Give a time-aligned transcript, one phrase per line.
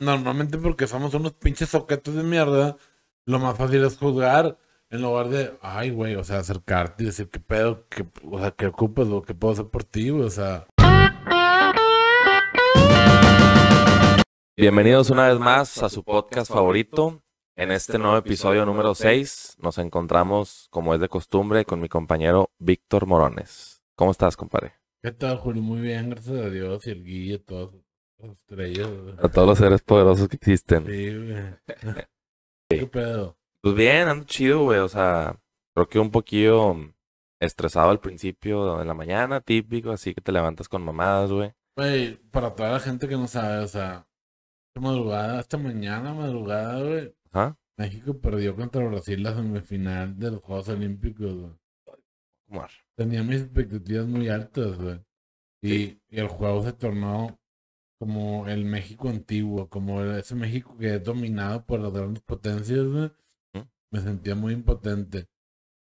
[0.00, 2.76] normalmente porque somos unos pinches soquetos de mierda,
[3.26, 4.58] lo más fácil es juzgar
[4.90, 8.52] en lugar de, ay, güey, o sea, acercarte y decir qué pedo, qué, o sea,
[8.52, 10.66] qué ocupas o qué puedo hacer por ti, o sea.
[14.56, 17.22] Bienvenidos una vez más a su podcast favorito.
[17.54, 22.50] En este nuevo episodio número 6 nos encontramos, como es de costumbre, con mi compañero
[22.58, 23.82] Víctor Morones.
[23.96, 24.74] ¿Cómo estás, compadre?
[25.02, 25.62] ¿Qué tal, Julio?
[25.62, 27.87] Muy bien, gracias a Dios y el guía, todos los
[28.18, 28.88] estrellas.
[29.18, 30.86] A todos los seres poderosos que existen.
[30.86, 31.54] Sí, güey.
[32.70, 33.36] ¿Qué pedo?
[33.62, 34.80] Pues bien, ando chido, güey.
[34.80, 35.38] O sea,
[35.74, 36.76] creo que un poquillo
[37.40, 41.52] estresado al principio en la mañana, típico, así que te levantas con mamadas, güey.
[41.76, 44.06] Güey, para toda la gente que no sabe, o sea,
[44.68, 47.56] esta madrugada, esta mañana madrugada, güey, Ajá.
[47.76, 51.52] México perdió contra Brasil la semifinal de los Juegos Olímpicos, güey.
[52.96, 55.00] Tenía mis expectativas muy altas, güey.
[55.62, 57.37] Y, y el juego se tornó
[57.98, 62.86] como el México antiguo, como ese México que es dominado por las grandes potencias.
[63.90, 65.28] Me sentía muy impotente.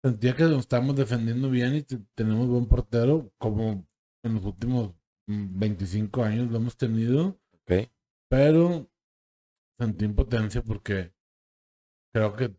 [0.03, 3.85] Sentía que nos estábamos defendiendo bien y te- tenemos buen portero, como
[4.23, 4.93] en los últimos
[5.27, 7.39] mm, 25 años lo hemos tenido.
[7.53, 7.89] Ok.
[8.29, 8.89] Pero
[9.79, 11.13] sentí impotencia porque
[12.13, 12.55] creo que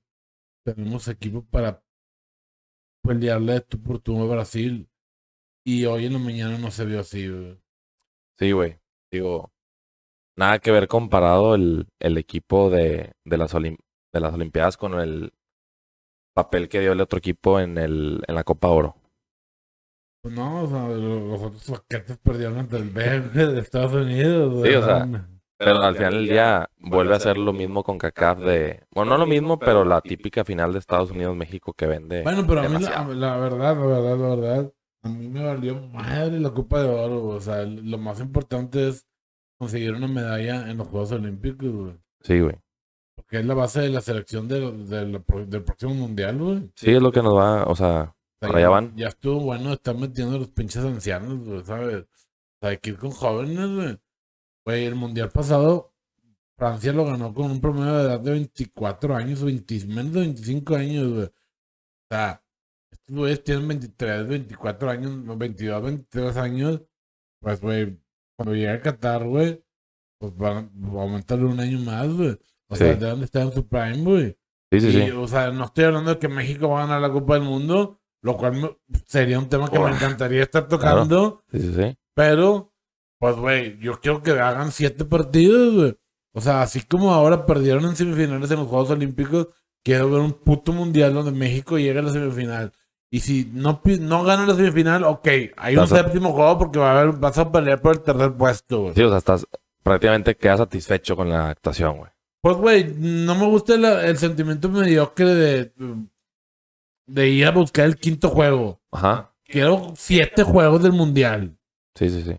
[0.64, 1.82] tenemos equipo para
[3.02, 4.88] pelearle tú por tú a Brasil.
[5.64, 7.58] Y hoy en la mañana no se vio así, güey.
[8.38, 8.78] Sí, güey.
[9.10, 9.50] Digo,
[10.36, 13.78] nada que ver comparado el, el equipo de, de, las olim-
[14.12, 15.32] de las Olimpiadas con el
[16.34, 18.96] papel que dio el otro equipo en, el, en la Copa Oro.
[20.22, 24.52] Pues no, o sea, lo- los otros paquetes perdieron ante el BG de Estados Unidos,
[24.54, 24.70] güey.
[24.72, 25.08] Sí, o sea,
[25.58, 28.84] Pero al final del día vuelve a ser lo mismo con CACAF de...
[28.94, 32.60] Bueno, no lo mismo, pero la típica final de Estados Unidos-México que vende Bueno, pero
[32.60, 33.36] a mí la verdad, la
[33.74, 37.36] verdad, la verdad, a mí me valió madre la Copa de Oro, güey.
[37.36, 39.06] O sea, lo más importante es
[39.58, 41.94] conseguir una medalla en los Juegos Olímpicos, güey.
[42.20, 42.56] Sí, güey.
[43.14, 44.72] Porque es la base de la selección de-
[45.46, 46.70] del próximo mundial, güey.
[46.76, 47.64] Sí, es lo que nos va...
[47.64, 48.96] O sea, O sea, Por allá ya- van.
[48.96, 52.04] Ya estuvo bueno estar metiendo los pinches ancianos, güey, ¿sabes?
[52.04, 52.06] O
[52.60, 53.98] sea, hay que ir con jóvenes, güey.
[54.64, 55.92] Güey, el mundial pasado,
[56.56, 60.76] Francia lo ganó con un promedio de edad de 24 años, 20 menos de 25
[60.76, 61.24] años, güey.
[61.26, 61.32] O
[62.10, 62.42] sea,
[63.08, 66.82] güeyes tienen 23, 24 años, 22, 23 años.
[67.40, 67.98] Pues, güey,
[68.36, 69.64] cuando llegue a Qatar, güey,
[70.18, 72.38] pues van va a aumentarle un año más, güey.
[72.68, 74.36] O sea, de dónde está en su prime, güey.
[74.70, 75.10] sí, sí, Y, sí.
[75.10, 78.00] o sea, no estoy hablando de que México va a ganar la Copa del Mundo,
[78.22, 78.76] lo cual me-
[79.06, 81.96] sería un tema que me encantaría estar tocando, Sí, sí, sí.
[82.14, 82.74] pero,
[83.18, 85.96] pues, güey, yo quiero que hagan siete partidos, güey.
[86.34, 89.48] O sea, así como ahora perdieron en semifinales en los Juegos Olímpicos,
[89.82, 92.72] quiero ver un puto mundial donde México llegue a la semifinal.
[93.10, 96.78] Y si no, no gana la semifinal, ok, hay un Vas a- séptimo juego porque
[96.78, 98.94] va a haber, vas a pelear por el tercer puesto, güey.
[98.94, 99.46] Sí, o sea, estás...
[99.82, 102.10] Prácticamente quedas satisfecho con la actuación, güey.
[102.42, 105.72] Pues, güey, no me gusta la- el sentimiento mediocre de,
[107.06, 108.80] de ir a buscar el quinto juego.
[108.92, 109.32] Ajá.
[109.44, 111.56] Quiero siete juegos del mundial.
[111.94, 112.36] Sí, sí, sí.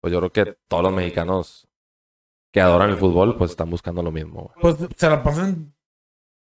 [0.00, 1.68] Pues yo creo que todos los mexicanos
[2.52, 4.54] que adoran el fútbol, pues están buscando lo mismo, güey.
[4.76, 5.72] Pues se la pasan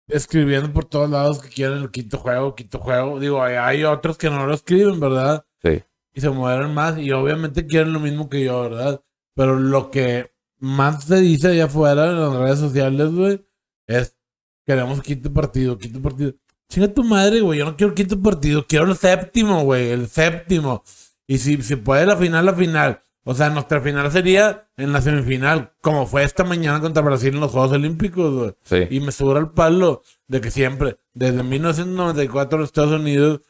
[0.10, 3.20] escribiendo por todos lados que quieren el quinto juego, quinto juego.
[3.20, 5.46] Digo, hay, hay otros que no lo escriben, ¿verdad?
[5.64, 5.84] Sí.
[6.14, 9.02] Y se mueven más y obviamente quieren lo mismo que yo, ¿verdad?
[9.36, 13.46] Pero lo que más se dice allá afuera en las redes sociales, güey,
[13.88, 14.18] es
[14.66, 16.34] queremos quinto partido, quinto partido.
[16.68, 20.84] Chinga tu madre, güey, yo no quiero quinto partido, quiero el séptimo, güey, el séptimo.
[21.26, 23.02] Y si, si puede la final, la final.
[23.26, 27.42] O sea, nuestra final sería en la semifinal, como fue esta mañana contra Brasil en
[27.42, 28.56] los Juegos Olímpicos, güey.
[28.64, 28.96] Sí.
[28.96, 33.42] Y me sobra el palo de que siempre, desde 1994 en los Estados Unidos,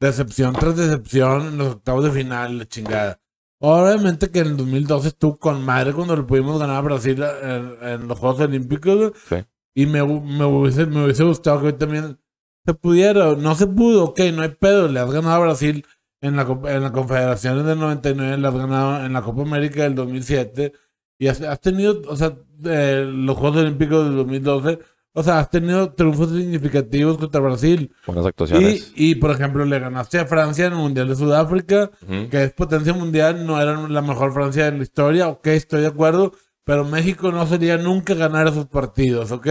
[0.00, 3.20] decepción tras decepción en los octavos de final, la chingada.
[3.58, 7.76] Obviamente que en el 2012 estuvo con madre cuando le pudimos ganar a Brasil en,
[7.80, 8.96] en los Juegos Olímpicos.
[8.96, 9.12] güey.
[9.28, 9.36] Sí.
[9.74, 12.18] Y me, me, hubiese, me hubiese gustado que hoy también
[12.64, 13.34] se pudiera.
[13.34, 14.88] No se pudo, ok, no hay pedo.
[14.88, 15.86] Le has ganado a Brasil
[16.20, 19.94] en la, en la Confederaciones del 99, le has ganado en la Copa América del
[19.94, 20.72] 2007.
[21.18, 24.78] Y has, has tenido, o sea, eh, los Juegos Olímpicos del 2012.
[25.18, 27.90] O sea, has tenido triunfos significativos contra Brasil.
[28.06, 28.92] Buenas actuaciones.
[28.94, 32.28] Y, y, por ejemplo, le ganaste a Francia en el Mundial de Sudáfrica, Ujú.
[32.28, 35.86] que es potencia mundial, no era la mejor Francia de la historia, ok, estoy de
[35.86, 36.32] acuerdo,
[36.64, 39.46] pero México no sería nunca ganar esos partidos, ok,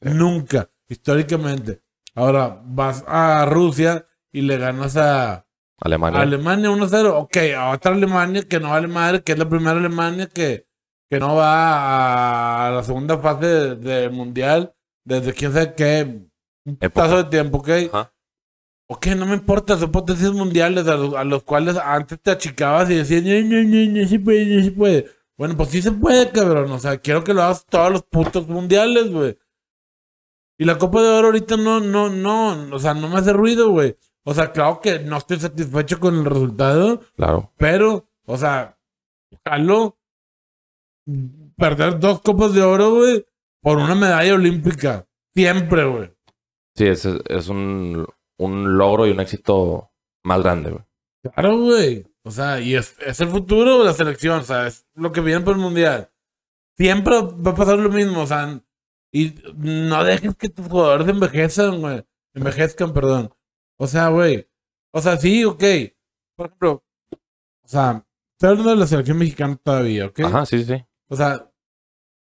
[0.00, 1.80] nunca, históricamente.
[2.14, 5.46] Ahora vas a Rusia y le ganas a
[5.80, 6.20] Alemania.
[6.20, 7.36] Alemania 1-0, ok,
[7.74, 10.66] otra Alemania que no vale madre, que es la primera Alemania que,
[11.10, 14.74] que no va a la segunda fase de- del Mundial
[15.04, 16.20] desde quién sabe qué
[16.66, 17.68] un paso de tiempo, ok.
[17.92, 18.12] Ajá.
[18.92, 22.90] Ok, no me importa, son potencias mundiales a los, a los cuales antes te achicabas
[22.90, 25.06] y decías, no, no, no, no se puede, no se puede.
[25.38, 26.70] Bueno, pues sí se puede, cabrón.
[26.72, 29.38] O sea, quiero que lo hagas todos los putos mundiales, güey.
[30.58, 33.70] Y la Copa de Oro ahorita no, no, no, o sea, no me hace ruido,
[33.70, 33.96] güey.
[34.24, 37.52] O sea, claro que no estoy satisfecho con el resultado, Claro.
[37.56, 38.78] pero, o sea,
[39.46, 39.98] jalo
[41.56, 43.24] perder dos Copas de Oro, güey,
[43.62, 45.06] por una medalla olímpica.
[45.34, 46.12] Siempre, güey.
[46.76, 48.06] Sí, es, es un,
[48.38, 49.90] un logro y un éxito
[50.24, 50.84] más grande, güey.
[51.22, 52.06] Claro, güey.
[52.22, 55.20] O sea, y es, es el futuro de la selección, o sea, es lo que
[55.20, 56.10] viene por el mundial.
[56.76, 58.60] Siempre va a pasar lo mismo, o sea,
[59.12, 62.04] y no dejes que tus jugadores envejezcan, güey.
[62.34, 63.32] Envejezcan, perdón.
[63.80, 64.46] O sea, güey.
[64.92, 65.64] O sea, sí, ok.
[66.36, 66.84] Por ejemplo,
[67.64, 70.20] o sea, estoy hablando de la selección mexicana todavía, ¿ok?
[70.20, 70.74] Ajá, sí, sí.
[71.08, 71.50] O sea,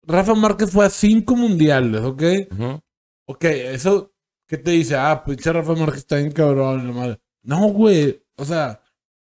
[0.03, 2.23] Rafa Márquez fue a cinco mundiales, ¿ok?
[2.49, 2.79] Ujú.
[3.25, 4.13] Ok, eso,
[4.47, 4.95] ¿qué te dice?
[4.95, 7.19] Ah, pinche Rafa Márquez está bien cabrón, la madre.
[7.41, 8.25] No, güey.
[8.37, 8.81] O sea,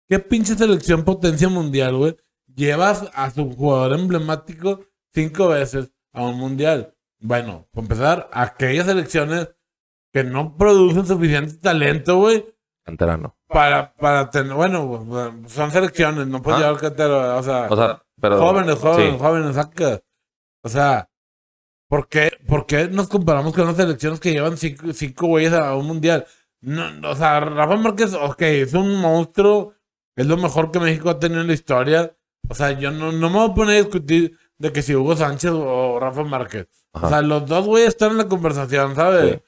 [0.09, 2.17] ¿qué pinche selección potencia mundial, güey?
[2.53, 6.97] Llevas a su jugador emblemático cinco veces a un mundial.
[7.21, 9.51] Bueno, para empezar, aquellas selecciones
[10.13, 12.45] que no producen suficiente talento, güey,
[12.85, 13.37] Canterano.
[13.49, 16.65] para, para tener, bueno, son selecciones, no puedes Ah.
[16.67, 18.39] llevar cantero, o sea, O sea, pero.
[18.39, 19.19] jóvenes, jóvenes, sí.
[19.19, 20.01] jóvenes, saca.
[20.65, 21.09] O sea,
[21.89, 25.75] ¿por qué, por qué nos comparamos con las selecciones que llevan cinco, cinco güeyes a
[25.77, 26.27] un mundial?
[26.61, 29.75] No, no, o sea, Rafa Márquez, ok, es un monstruo,
[30.17, 32.17] es lo mejor que México ha tenido en la historia.
[32.49, 35.15] O sea, yo no, no me voy a poner a discutir de que si Hugo
[35.15, 36.67] Sánchez o Rafa Márquez.
[36.93, 37.07] Ajá.
[37.07, 39.35] O sea, los dos güeyes están en la conversación, ¿sabes?
[39.35, 39.43] Sí.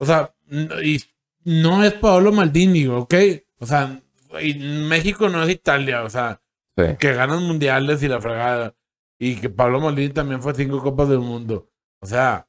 [0.00, 0.34] O sea,
[0.82, 0.98] y
[1.44, 3.14] no es Paolo Maldini, ¿ok?
[3.58, 4.00] O sea,
[4.42, 6.40] y México no es Italia, o sea,
[6.76, 6.84] Sí.
[6.98, 8.74] que ganan mundiales y la fregada.
[9.18, 11.70] Y que Pablo Maldini también fue cinco copas del mundo.
[12.00, 12.48] O sea,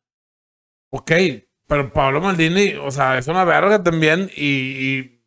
[0.90, 1.12] ok,
[1.68, 5.24] pero Pablo Maldini, o sea, es una verga también y, y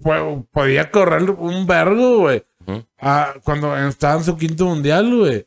[0.00, 2.44] fue- podía correr un vergo, güey.
[2.98, 5.46] Ah, cuando estaba en su quinto mundial, güey.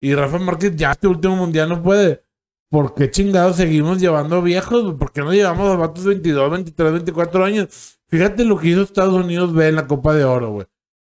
[0.00, 2.24] Y Rafa Márquez ya este último mundial no puede.
[2.70, 4.94] ¿Por qué chingados seguimos llevando viejos?
[4.94, 7.98] ¿Por qué no llevamos a vatos de 22, 23, 24 años?
[8.06, 10.66] Fíjate lo que hizo Estados Unidos B en la Copa de Oro, güey.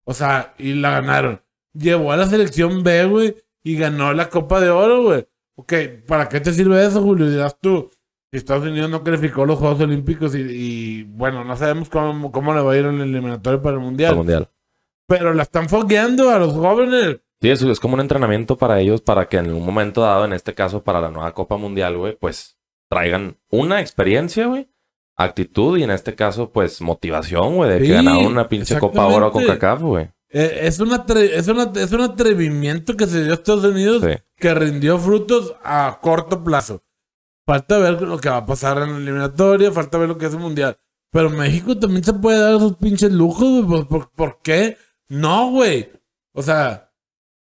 [0.05, 1.43] O sea, y la ganaron.
[1.73, 5.27] Llevó a la selección B, güey, y ganó la Copa de Oro, güey.
[5.57, 5.73] Ok,
[6.07, 7.29] ¿para qué te sirve eso, Julio?
[7.29, 7.91] Dirás tú.
[8.31, 12.55] Si Estados Unidos no calificó los Juegos Olímpicos y, y, bueno, no sabemos cómo, cómo
[12.55, 14.11] le va a ir en el eliminatorio para el Mundial.
[14.13, 14.49] Al mundial.
[15.09, 17.19] Pero la están fogueando a los jóvenes.
[17.41, 20.33] Sí, es, es como un entrenamiento para ellos para que en un momento dado, en
[20.33, 22.59] este caso para la nueva Copa Mundial, güey, pues
[22.91, 24.69] traigan una experiencia, güey,
[25.17, 29.07] actitud y en este caso, pues motivación, güey, de Sí, que ganaron una pinche Copa
[29.07, 29.45] Oro con.
[29.47, 30.11] CACAF, güey.
[30.33, 34.17] Eh, es, una es, una, es un atrevimiento que se dio a Estados Unidos Sí.
[34.37, 36.83] que rindió frutos a corto plazo.
[37.47, 40.35] Falta ver lo que va a pasar en la eliminatoria, falta ver lo que es
[40.35, 40.79] el mundial.
[41.11, 43.83] Pero México también se puede dar esos pinches lujos, güey.
[43.85, 44.77] ¿Por, por, por qué?
[45.09, 45.91] No, güey.
[46.33, 46.90] O sea,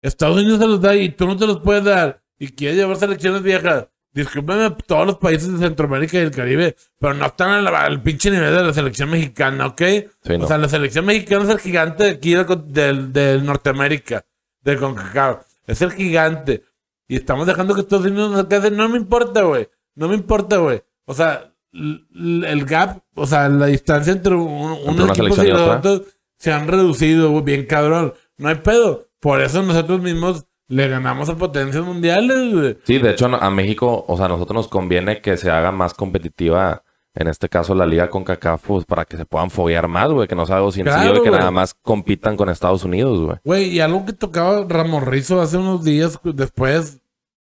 [0.04, 2.22] Estados Unidos se los da y tú no te los puedes dar.
[2.38, 3.88] Y quieres llevar selecciones viejas.
[4.14, 8.30] Discúlpeme, todos los países de Centroamérica y el Caribe, pero no están al, al pinche
[8.30, 9.82] nivel de la selección mexicana, ¿ok?
[10.22, 10.46] Sí, no.
[10.46, 12.36] O sea, la selección mexicana es el gigante de aquí
[12.68, 14.24] del, del, Norteamérica,
[14.62, 15.46] del CONCACAF.
[15.66, 16.64] Es el gigante.
[17.08, 18.70] Y estamos dejando que Estados Unidos nos alcance.
[18.70, 19.68] No me importa, güey.
[19.96, 20.84] No me importa, güey.
[21.06, 26.02] O sea, el gap, o sea, la distancia entre un, unos equipos y los otros
[26.38, 28.14] se han reducido, güey, bien cabrón.
[28.38, 29.08] No hay pedo.
[29.24, 32.78] Por eso nosotros mismos le ganamos a potencias mundiales, güey.
[32.84, 35.94] Sí, de hecho a México, o sea, a nosotros nos conviene que se haga más
[35.94, 36.84] competitiva,
[37.16, 40.28] en este caso la liga con CACAF, pues, para que se puedan foguear más, güey,
[40.28, 41.40] que no sea algo sencillo Claro, y que güey.
[41.40, 43.38] nada más compitan con Estados Unidos, güey.
[43.44, 47.02] Güey, y algo que tocaba Ramos Rizo hace unos días después,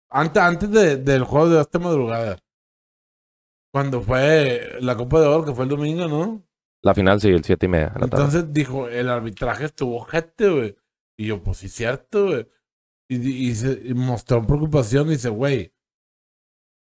[0.10, 2.38] antes, antes de- del juego de esta madrugada.
[3.72, 6.44] Cuando fue la Copa de Oro, que fue el domingo, ¿no?
[6.84, 7.90] La final sí, el 7 y media.
[7.94, 8.06] tarde.
[8.06, 10.76] Entonces dijo, el arbitraje estuvo gente, güey.
[11.24, 12.48] Y yo, pues sí, cierto, güey.
[13.10, 15.74] Y, y, y se- y mostró preocupación y dice, güey,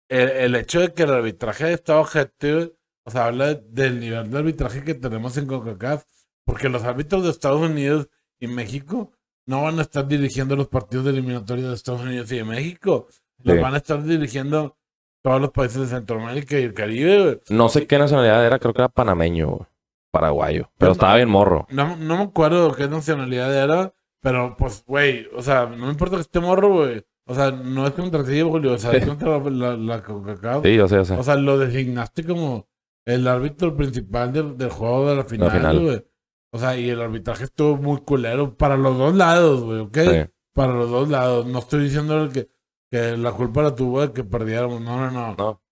[0.09, 1.77] el, el hecho de que el arbitraje
[2.11, 2.73] gente, güey,
[3.05, 6.05] o sea, habla del nivel de arbitraje que tenemos en CONCACAF.
[6.45, 8.09] Porque los árbitros de Estados Unidos
[8.39, 9.11] y México
[9.47, 13.07] no van a estar dirigiendo los partidos de eliminatoria de Estados Unidos y de México.
[13.43, 13.61] Los Sí.
[13.61, 14.77] van a estar dirigiendo
[15.23, 17.41] todos los países de Centroamérica y el Caribe, güey.
[17.49, 19.67] No sé qué nacionalidad era, creo que era panameño, güey.
[20.11, 20.63] Paraguayo.
[20.63, 21.65] Pero Pero estaba no- bien morro.
[21.71, 26.15] No, no me acuerdo qué nacionalidad era, pero pues, güey, o sea, no me importa
[26.15, 27.05] que esté morro, güey.
[27.25, 30.63] O sea, no es contra ti, Julio, o sea, es contra la, la, la CONCACAF.
[30.63, 31.13] Sí, yo sé, yo sé.
[31.15, 32.69] O sea, lo designaste como
[33.05, 36.05] el árbitro principal del, del juego de la final, güey.
[36.53, 39.97] O sea, y el arbitraje estuvo muy culero para los dos lados, güey, ¿ok?
[39.97, 40.31] Sí.
[40.53, 41.45] Para los dos lados.
[41.45, 42.49] No estoy diciendo que,
[42.89, 44.79] que la culpa la tuvo de que perdiéramos.
[44.79, 45.35] No, no, no.
[45.35, 45.63] No.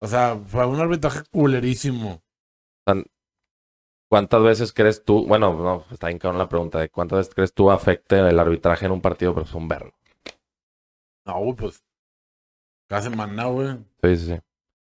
[0.00, 2.22] O sea, fue un arbitraje culerísimo.
[4.14, 5.26] ¿Cuántas veces crees tú?
[5.26, 8.86] Bueno, no, está bien cabrón la pregunta de cuántas veces crees tú afecte el arbitraje
[8.86, 9.92] en un partido, pero es un verlo.
[11.26, 11.84] No, pues.
[12.88, 13.76] Cada semana, güey.
[14.04, 14.40] Sí, sí, sí.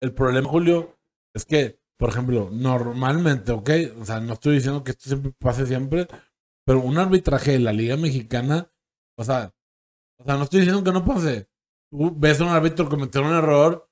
[0.01, 0.99] El problema, Julio,
[1.33, 3.71] es que, por ejemplo, normalmente, ¿ok?
[4.01, 6.09] O sea, no estoy diciendo que esto siempre pase siempre,
[6.67, 8.73] pero un arbitraje de la Liga Mexicana,
[9.17, 9.55] o sea,
[10.19, 11.49] o sea, no estoy diciendo que no pase.
[11.93, 13.89] Tú ves a un árbitro cometer un error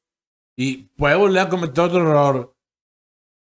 [0.56, 2.56] y puede volver a cometer otro error.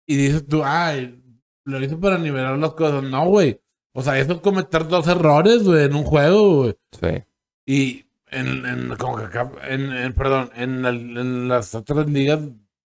[0.07, 1.20] Y dices tú, ay,
[1.65, 3.03] lo hice para nivelar las cosas.
[3.03, 3.61] No, güey.
[3.93, 6.77] O sea, eso es cometer dos errores, güey, en un juego, güey.
[7.01, 7.25] Sí.
[7.67, 12.41] Y en, en, como que acá- en, en- perdón, en, el- en las otras ligas,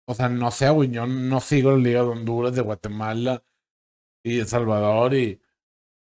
[0.05, 3.41] o sea, no sé, güey, yo no sigo la Liga de Honduras, de Guatemala
[4.23, 5.41] y El Salvador y,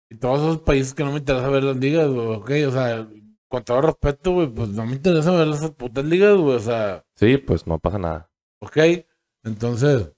[0.10, 3.08] y todos esos países que no me interesa ver las ligas, güey, ok, o sea,
[3.48, 7.06] con todo respeto, güey, pues no me interesa ver esas putas ligas, güey, o sea,
[7.16, 8.30] Sí, pues no pasa nada.
[8.60, 8.78] ok,
[9.44, 10.12] entonces,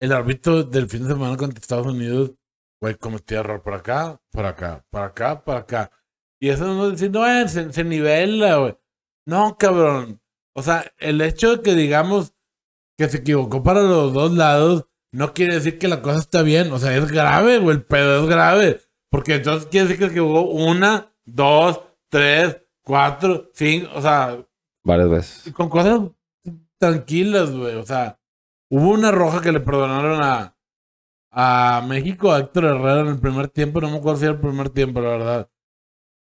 [0.00, 2.32] el árbitro del fin de semana contra Estados Unidos,
[2.80, 5.90] güey, cometió error por acá, por acá, por acá, por acá.
[6.40, 8.76] Y eso no es decir, no, eh, se, se nivela, güey.
[9.26, 10.20] No, cabrón.
[10.54, 12.34] O sea, el hecho de que digamos
[12.98, 16.72] que se equivocó para los dos lados, no quiere decir que la cosa está bien.
[16.72, 18.80] O sea, es grave, güey, el pedo es grave.
[19.10, 24.46] Porque entonces quiere decir que se equivocó una, dos, tres, cuatro, cinco, o sea,
[24.84, 25.52] Varias veces.
[25.52, 26.00] con cosas
[26.78, 27.74] tranquilas, güey.
[27.74, 28.19] O sea,
[28.70, 30.56] hubo una roja que le perdonaron a,
[31.30, 33.80] a México, a Héctor Herrera en el primer tiempo.
[33.80, 35.50] No me acuerdo si era el primer tiempo, la verdad.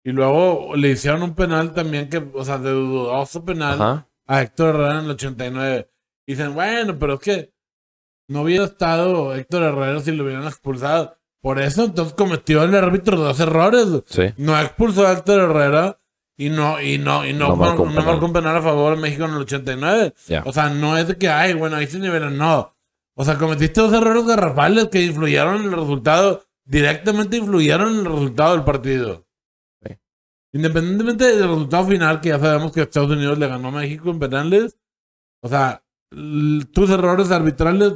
[0.03, 4.07] Y luego le hicieron un penal también que, o sea, de dudoso penal Ajá.
[4.27, 5.91] a Héctor Herrera en el 89.
[6.25, 7.53] Y dicen, bueno, pero es que
[8.27, 11.15] no hubiera estado Héctor Herrera si lo hubieran expulsado.
[11.41, 13.87] Por eso entonces cometió el árbitro dos errores.
[14.07, 14.33] Sí.
[14.37, 15.98] No expulsó a Héctor Herrera
[16.39, 18.05] y no, y no, y no, No marcó un no penal.
[18.13, 20.13] marcó un penal a favor de México en el 89.
[20.27, 20.43] Ya.
[20.45, 22.73] O sea, no es de que, ay, bueno, ahí se nivelan, no.
[23.13, 28.05] O sea, cometiste dos errores garrafales que influyeron en el resultado, directamente influyeron en el
[28.05, 29.27] resultado del partido.
[29.85, 29.97] Sí.
[30.53, 34.19] Independientemente del resultado final, que ya sabemos que Estados Unidos le ganó a México en
[34.19, 34.77] penales,
[35.41, 35.83] o sea,
[36.71, 37.95] tus errores arbitrales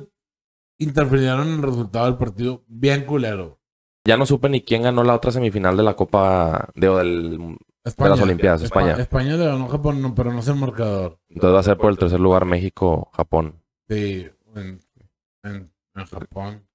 [0.80, 3.62] interfirieron en el resultado del partido bien culero.
[4.06, 7.58] Ya no supe ni quién ganó la otra semifinal de la Copa de, o del
[7.86, 8.94] España, las Olimpiadas, España.
[8.94, 11.20] España le ganó Japón, no, pero no es el marcador.
[11.30, 13.62] Entonces va a ser por el tercer lugar México, Japón.
[13.90, 14.80] Sí, en,
[15.44, 16.68] en, en Japón.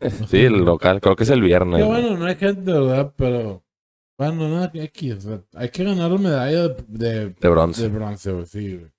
[0.28, 1.00] Sí, el local.
[1.00, 1.80] Creo que es el viernes.
[1.80, 2.02] Que güey.
[2.02, 3.12] bueno, no hay gente, ¿verdad?
[3.16, 3.62] Pero.
[4.18, 5.14] Bueno, nada que X.
[5.16, 7.82] o sea, hay que ganar la medalla de, de, De bronce.
[7.82, 8.46] de bronce, güey.
[8.46, 8.92] Sí, güey.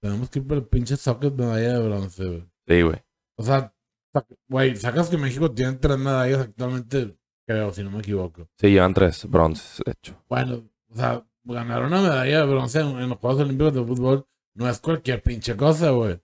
[0.00, 2.44] Tenemos que ir por el pinche socket medalla de bronce, güey.
[2.66, 2.96] Sí, güey.
[3.36, 3.74] O sea,
[4.48, 8.48] güey, sacas que México tiene tres medallas actualmente, creo, si no me equivoco.
[8.58, 10.22] Sí, llevan tres bronces, de hecho.
[10.28, 14.26] Bueno, o sea, ganar una medalla de bronce en, en los Juegos Olímpicos de Fútbol
[14.54, 16.20] no es cualquier pinche cosa, güey.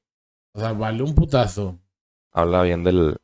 [0.54, 1.78] O sea, vale un putazo.
[2.32, 3.16] Habla bien del,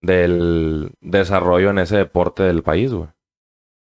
[0.00, 3.08] del desarrollo en ese deporte del país, güey.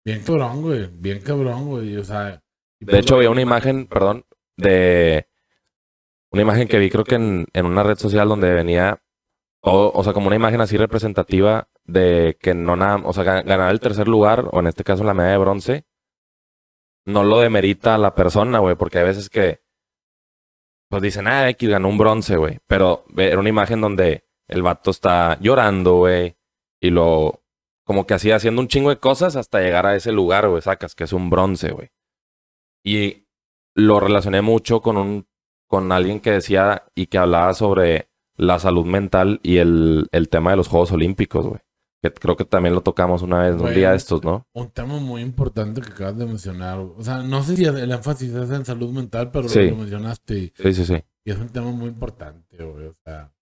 [0.05, 0.87] Bien cabrón, güey.
[0.91, 1.97] Bien cabrón, güey.
[1.97, 2.41] O sea.
[2.79, 5.27] De pues hecho, lo- había una imagen, perdón, de
[6.31, 9.01] una imagen que vi creo que en, en una red social donde venía
[9.61, 13.43] todo, o sea, como una imagen así representativa de que no nada, o sea, ga-
[13.45, 15.85] ganar el tercer lugar, o en este caso la medalla de bronce,
[17.07, 19.61] no lo demerita a la persona, güey, porque hay veces que,
[20.89, 24.91] pues dicen, ah, X ganó un bronce, güey, pero era una imagen donde el vato
[24.91, 26.37] está llorando, güey,
[26.81, 27.43] y lo,
[27.85, 30.95] como que así haciendo un chingo de cosas hasta llegar a ese lugar, güey, sacas,
[30.95, 31.89] que es un bronce, güey.
[32.83, 33.27] Y
[33.73, 35.27] lo relacioné mucho con un
[35.67, 40.51] con alguien que decía y que hablaba sobre la salud mental y el, el tema
[40.51, 41.59] de los Juegos Olímpicos, güey.
[42.01, 44.45] Que creo que también lo tocamos una vez, un día de estos, ¿no?
[44.53, 46.77] Un tema muy importante que acabas de mencionar.
[46.79, 49.69] O sea, no sé si el énfasis es en salud mental, pero Sí.
[49.71, 51.03] lo mencionaste Sí, sí, sí.
[51.25, 52.85] y es un tema muy importante, güey.
[52.87, 53.33] O sea,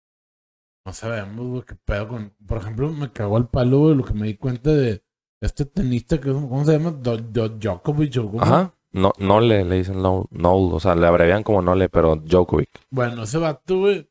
[0.86, 2.34] no sabemos, güey, qué pedo con.
[2.48, 5.04] Por ejemplo, me cagó el palo, güey, lo que me di cuenta de
[5.42, 6.92] este tenista que, ¿cómo se llama?
[6.92, 8.42] Do- Do- Djokovic o cómo?
[8.44, 8.74] Ajá.
[8.94, 12.16] No, no le, le dicen no, no, o sea, le abrevian como no le, pero
[12.16, 12.70] Djokovic.
[12.90, 14.10] Bueno, ese vato, güey,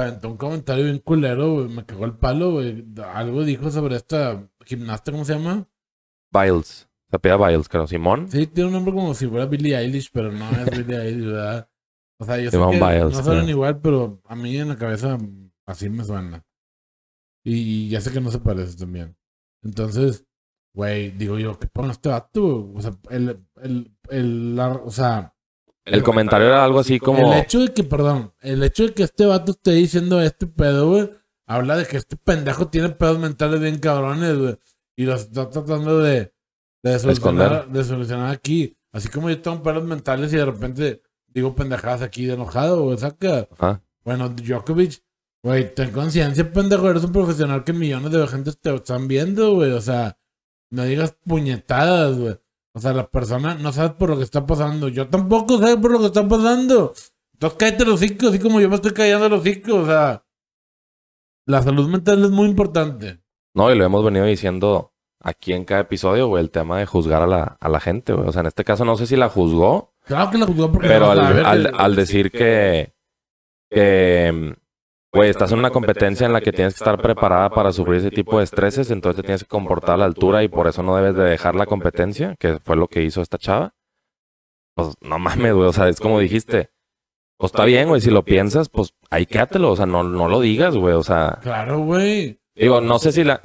[0.00, 1.68] aventó un comentario bien culero, güey.
[1.68, 2.84] Me cagó el palo, güey.
[3.14, 5.66] Algo dijo sobre esta gimnasta, ¿cómo se llama?
[6.32, 6.88] Biles.
[7.10, 7.86] Se pida Biles, creo.
[7.86, 8.28] Simón.
[8.30, 11.68] Sí, tiene un nombre como si fuera Billie Eilish, pero no es Billie Eilish, ¿verdad?
[12.20, 15.16] O sea, yo sé que Biles, no suenan igual, pero a mí en la cabeza
[15.66, 16.44] así me suena.
[17.44, 17.54] Y,
[17.86, 19.16] y ya sé que no se parece también.
[19.62, 20.26] Entonces,
[20.74, 22.72] güey, digo yo, ¿qué pone este vato?
[22.74, 25.34] O sea, el, el, el, la- o sea,
[25.90, 27.32] El comentario era algo así como...
[27.32, 30.90] el hecho de que, perdón, el hecho de que este vato esté diciendo este pedo,
[30.90, 31.10] güey,
[31.46, 34.58] habla de que este pendejo tiene pedos mentales bien cabrones, güey.
[34.96, 36.32] Y los está tratando de,
[36.82, 37.68] de, solucionar, Esconder.
[37.68, 38.76] de solucionar aquí.
[38.92, 42.98] Así como yo tengo pedos mentales y de repente digo pendejadas aquí de enojado, güey,
[42.98, 43.48] saca.
[43.56, 43.82] Ajá.
[44.04, 45.02] Bueno, Djokovic
[45.42, 46.90] Güey, ten conciencia, pendejo.
[46.90, 49.70] Eres un profesional que millones de gente te están viendo, güey.
[49.70, 50.18] O sea,
[50.70, 52.38] no digas puñetadas, güey.
[52.78, 54.88] O sea, la persona no sabe por lo que está pasando.
[54.88, 56.94] Yo tampoco sé por lo que está pasando.
[57.34, 59.74] Entonces cállate los hocico, así como yo me estoy callando los hocico.
[59.76, 60.24] O sea,
[61.46, 63.20] la salud mental es muy importante.
[63.54, 67.22] No, y lo hemos venido diciendo aquí en cada episodio, güey, el tema de juzgar
[67.22, 68.28] a la, a la gente, güey.
[68.28, 70.88] O sea, en este caso no sé si la juzgó, Claro que la juzgó porque
[70.88, 72.94] pero no al, al- al decir que,
[73.70, 74.56] que,
[75.12, 78.10] güey, estás en una competencia en la que tienes que estar preparada para sufrir ese
[78.10, 80.96] tipo de estreses, entonces te tienes que comportar a la altura y por eso no
[80.96, 83.74] debes de dejar la competencia, que fue lo que hizo esta chava.
[84.74, 86.70] Pues no mames, güey, o sea, es como dijiste.
[87.38, 90.40] Pues está bien, güey, si lo piensas, pues ahí quédatelo, o sea, no, no lo
[90.40, 92.40] digas, güey, o sea, Claro, güey.
[92.54, 93.40] Digo, no sé si la,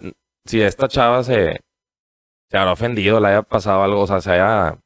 [0.46, 1.62] si esta chava se,
[2.50, 4.79] se habrá ofendido, le haya pasado algo, o sea, se haya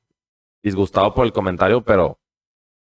[0.61, 2.19] disgustado por el comentario, pero,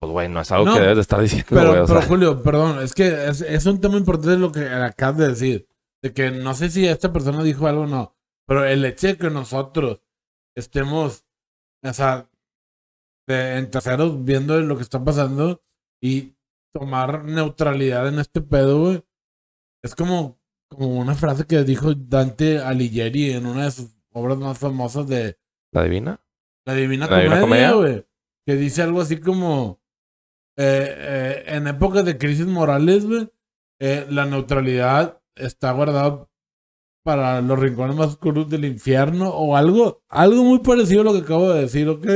[0.01, 2.09] pues, güey, no es algo No, que debes de estar diciendo, Pero, o pero sea,
[2.09, 5.69] Julio, perdón, es que es, es un tema importante lo que acabas de decir.
[6.03, 8.15] De que no sé si esta persona dijo algo o no,
[8.47, 10.03] pero el hecho de que nosotros
[10.57, 11.25] estemos,
[11.85, 12.29] o sea,
[13.27, 15.63] de- en terceros viendo lo que está pasando
[16.03, 16.37] y
[16.75, 19.05] tomar neutralidad en este pedo, güey,
[19.83, 20.39] es como,
[20.71, 25.39] como una frase que dijo Dante Alighieri en una de sus obras más famosas de
[25.73, 26.21] ¿la la Divina
[26.67, 27.73] La Divina Comedia, Comedia.
[27.73, 28.07] güey.
[28.47, 29.81] Que dice algo así como:
[30.57, 33.05] eh, eh, En épocas de crisis morales,
[33.81, 36.29] eh, la neutralidad está guardada
[37.05, 41.21] para los rincones más oscuros del infierno o algo, algo muy parecido a lo que
[41.21, 42.07] acabo de decir, ¿ok?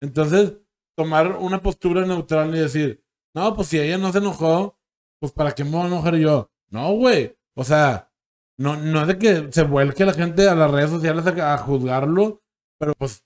[0.00, 0.56] Entonces,
[0.96, 3.02] tomar una postura neutral y decir:
[3.34, 4.78] No, pues si ella no se enojó,
[5.20, 6.50] pues ¿para qué me voy a enojar yo?
[6.70, 7.36] No, güey.
[7.56, 8.12] O sea,
[8.58, 11.58] no, no es de que se vuelque la gente a las redes sociales a, a
[11.58, 12.42] juzgarlo,
[12.78, 13.24] pero pues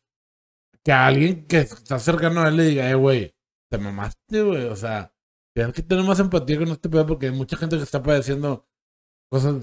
[0.84, 3.34] que alguien que está cercano a él le diga, eh, güey,
[3.72, 4.64] te mamaste, güey.
[4.66, 5.12] O sea,
[5.54, 8.66] tienes que tener más empatía con este pedo porque hay mucha gente que está padeciendo
[9.30, 9.56] cosas,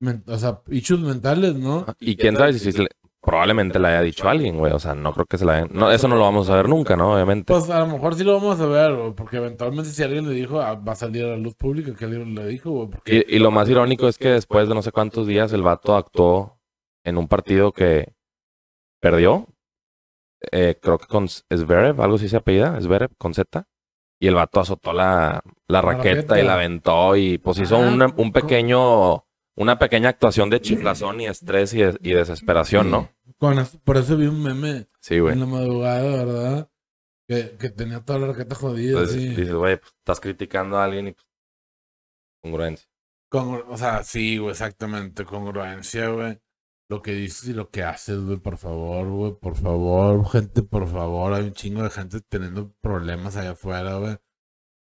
[0.00, 1.84] men- o sea, issues mentales, ¿no?
[1.98, 2.88] Y quién sabe si, si le-
[3.20, 5.70] probablemente le haya dicho a alguien, güey, o sea, no creo que se la hayan,
[5.72, 7.14] no, eso no lo vamos a ver nunca, ¿no?
[7.14, 7.52] Obviamente.
[7.52, 10.34] Pues a lo mejor sí lo vamos a ver, güey, porque eventualmente si alguien le
[10.34, 12.88] dijo, ah, va a salir a la luz pública que alguien le dijo, güey.
[12.90, 15.62] Porque, Y, y lo más irónico es que después de no sé cuántos días el
[15.62, 16.60] vato actuó
[17.04, 18.14] en un partido que
[19.00, 19.46] perdió.
[20.52, 23.64] Eh, creo que con Zverev, algo así se apellida, Zverev, con Z.
[24.20, 26.40] Y el vato azotó la, la raqueta raqueta.
[26.40, 29.24] y la aventó y pues hizo Ah, una- un pequeño,
[29.56, 33.10] una pequeña actuación de chiflazón y estrés y, y desesperación, ¿no?
[33.38, 35.34] con por eso vi un meme Sí, güey.
[35.34, 36.70] en la madrugada, ¿verdad?
[37.28, 39.28] Que, que tenía toda la raqueta jodida, Entonces sí.
[39.28, 41.26] dices, güey, pues, estás criticando a alguien y pues,
[42.42, 42.88] congruencia.
[43.30, 45.24] Congru- o sea, sí, güey, exactamente.
[45.24, 46.38] Congruencia, güey.
[46.88, 50.88] Lo que dices y lo que haces, güey, por favor, güey, por favor, gente, por
[50.88, 51.34] favor.
[51.34, 54.16] Hay un chingo de gente teniendo problemas allá afuera, güey.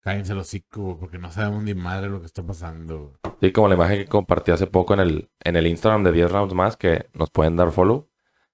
[0.01, 3.35] Cállense los hocico, güey, porque no sabemos ni madre lo que está pasando, güey.
[3.41, 6.31] Sí, como la imagen que compartí hace poco en el, en el Instagram de 10
[6.31, 8.07] rounds más, que nos pueden dar follow.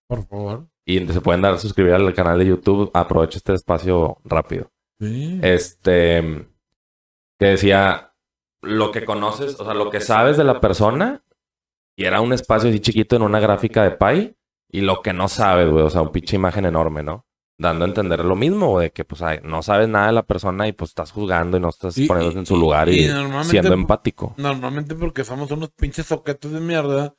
[0.07, 0.67] Por favor.
[0.85, 2.89] Y se pueden dar suscribir al canal de YouTube.
[2.93, 4.71] Aprovecho este espacio rápido.
[4.99, 5.39] Sí.
[5.43, 6.47] Este
[7.39, 8.13] que decía
[8.61, 11.23] lo que conoces, o sea, lo que sabes de la persona,
[11.95, 14.35] y era un espacio así chiquito en una gráfica de Pi,
[14.69, 17.25] y lo que no sabes, güey, o sea, un pinche imagen enorme, ¿no?
[17.59, 20.23] Dando a entender lo mismo, güey, de que pues ay, no sabes nada de la
[20.23, 23.07] persona y pues estás juzgando y no estás Y- poniéndote y- en su lugar y,
[23.43, 24.33] siendo empático.
[24.37, 27.13] Normalmente porque somos unos pinches soquetos de mierda,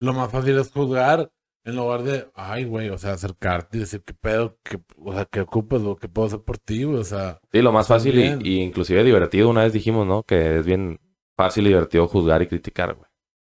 [0.00, 1.30] lo más fácil es juzgar
[1.64, 5.24] en lugar de, ay, güey, o sea, acercarte y decir qué pedo, qué, o sea,
[5.26, 7.38] qué ocupas o qué puedo hacer por ti, güey, o sea.
[7.52, 10.22] Sí, lo más fácil y, y inclusive divertido, una vez dijimos, ¿no?
[10.22, 11.00] Que es bien
[11.36, 13.09] fácil y divertido juzgar y criticar, güey.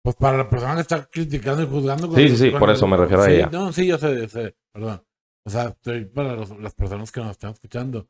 [0.05, 2.13] Pues para la persona que está criticando y juzgando.
[2.15, 3.49] Sí, sí, sí, por eso me refiero a ella.
[3.51, 5.03] No, sí, yo sé, yo sé, perdón.
[5.43, 8.07] O sea, estoy para los- las personas que nos están escuchando.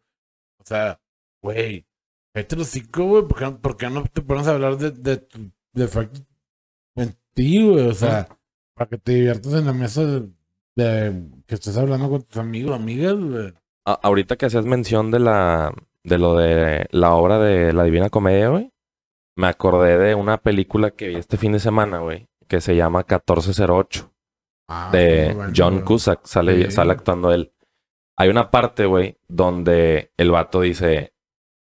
[0.59, 0.99] O sea,
[1.41, 1.85] güey,
[2.33, 4.91] vete los cinco, güey, ¿por qué, no- por qué no te pones a hablar de,
[4.91, 6.19] de tu defecto
[6.97, 7.87] en ti, güey?
[7.87, 8.27] O sea,
[8.75, 10.29] para que te diviertas en la mesa de,
[10.75, 13.53] de que estés hablando con tus amigos, amigas, güey.
[13.85, 18.09] A- ahorita que hacías mención de la de lo de la obra de la Divina
[18.09, 18.69] Comedia, güey,
[19.35, 22.99] me acordé de una película que vi este fin de semana, güey, que se llama
[22.99, 24.11] 1408
[24.67, 25.81] Ah, de bueno, John.
[25.81, 26.71] Cusack, sale Sí.
[26.71, 27.53] sale actuando él.
[28.17, 31.13] Hay una parte, güey, donde el vato dice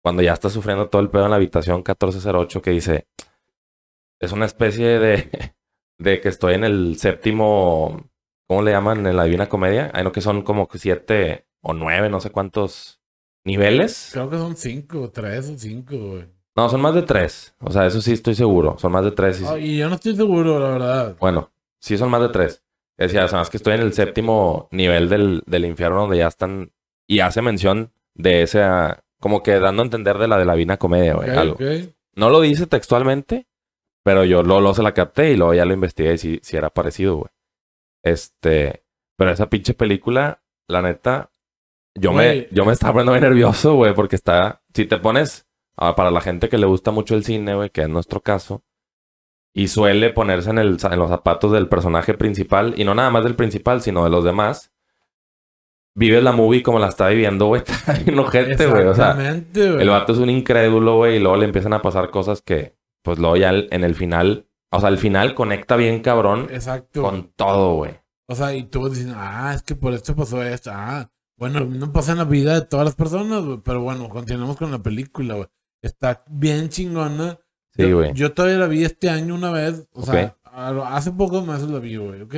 [0.02, 3.08] cuando ya está sufriendo todo el pedo en la habitación 1408 que dice
[4.20, 5.28] es una especie de
[5.98, 8.08] de que estoy en el séptimo
[8.48, 9.90] ¿cómo le llaman en la Divina Comedia?
[9.92, 13.00] Hay no que son como siete o nueve, no sé cuántos
[13.44, 14.10] niveles.
[14.12, 16.28] Creo que son cinco, tres o cinco, güey.
[16.56, 17.54] No, son más de tres.
[17.60, 18.76] O sea, eso sí estoy seguro.
[18.78, 19.40] Son más de tres.
[19.40, 21.16] y- Ah, y yo no estoy seguro, la verdad.
[21.20, 22.62] Bueno, sí son más de tres.
[22.96, 26.28] Decía, o sea, es que estoy en el séptimo nivel del, del infierno donde ya
[26.28, 26.72] están.
[27.06, 28.62] Y hace mención de ese.
[28.62, 31.28] ah, Como que dando a entender de la de la Divina Comedia, güey.
[31.30, 31.56] Algo.
[32.14, 33.46] No lo dice textualmente,
[34.02, 36.56] pero yo lo, lo se la capté y luego ya lo investigué y si, si
[36.56, 37.30] era parecido, güey.
[38.02, 38.84] Este,
[39.16, 41.30] pero esa pinche película, la neta,
[41.94, 45.45] yo me, yo me estaba poniendo bien nervioso, güey, porque está, si te pones,
[45.76, 48.64] ah, para la gente que le gusta mucho el cine, güey, que es nuestro caso,
[49.54, 53.24] y suele ponerse en, el, en los zapatos del personaje principal, y no nada más
[53.24, 54.72] del principal, sino de los demás,
[55.94, 59.70] vives la movie como la está viviendo, güey, está bien ojete, güey, o sea, Exactamente,
[59.70, 59.82] güey.
[59.82, 63.18] el vato es un incrédulo, güey, y luego le empiezan a pasar cosas que, pues
[63.18, 67.02] luego ya en el final, o sea, al final conecta bien cabrón Exacto.
[67.02, 67.92] con todo, güey.
[68.28, 70.70] O sea, y tú diciendo, ah, es que por esto pasó esto.
[70.74, 71.08] Ah,
[71.38, 73.60] bueno, no pasa en la vida de todas las personas, güey.
[73.64, 75.46] Pero bueno, continuamos con la película, güey.
[75.86, 77.38] Está bien chingona.
[77.74, 78.12] Sí, Yo- güey.
[78.14, 79.88] Yo, todavía la vi este año una vez.
[79.92, 80.36] O sea,
[80.86, 82.34] hace pocos meses la vi, güey, ¿ok?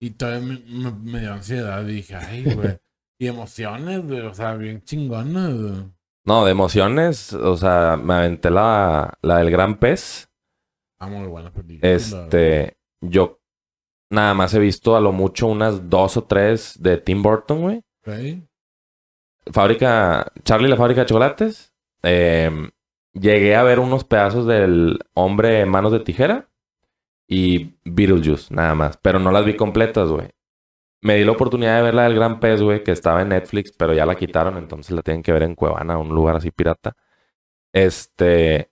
[0.00, 1.82] Y todavía me, me- me dio ansiedad.
[1.86, 2.78] Y dije, ay, güey.
[3.18, 4.20] y emociones, güey.
[4.20, 5.92] O sea, bien chingona, güey.
[6.24, 10.28] No, de emociones, o sea, me aventé la, la del gran pez.
[10.98, 11.90] Ah, muy buena película.
[11.90, 13.40] Este, yo
[14.10, 17.82] nada más he visto a lo mucho unas dos o tres de Tim Burton, güey.
[19.52, 21.72] Fábrica, Charlie la fábrica de chocolates.
[22.02, 22.70] Eh,
[23.12, 26.48] llegué a ver unos pedazos del hombre manos de tijera
[27.26, 28.96] y Beetlejuice, nada más.
[28.98, 30.30] Pero no las vi completas, güey.
[31.02, 33.72] Me di la oportunidad de ver la del Gran Pez, güey, que estaba en Netflix,
[33.72, 36.96] pero ya la quitaron, entonces la tienen que ver en Cuevana, un lugar así pirata.
[37.72, 38.70] Este,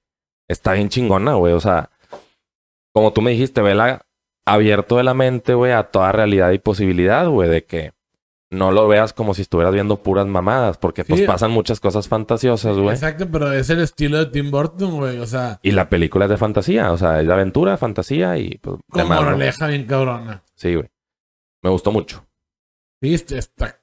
[0.49, 1.53] está bien chingona, güey.
[1.55, 1.91] O sea,
[2.93, 4.07] como tú me dijiste, vela
[4.47, 7.93] abierto de la mente, güey, a toda realidad y posibilidad, güey, de que
[8.51, 12.77] no lo veas como si estuvieras viendo puras mamadas, porque pues pasan muchas cosas fantasiosas,
[12.77, 12.91] güey.
[12.95, 15.19] Exacto, pero es el estilo de Tim Burton, güey.
[15.19, 18.59] O sea, Y la película es de fantasía, o sea, es de aventura, fantasía y
[18.59, 20.43] pues con moraleja bien cabrona.
[20.55, 20.89] Sí, güey.
[21.63, 22.25] Me gustó mucho.
[23.03, 23.81] Sí, est- está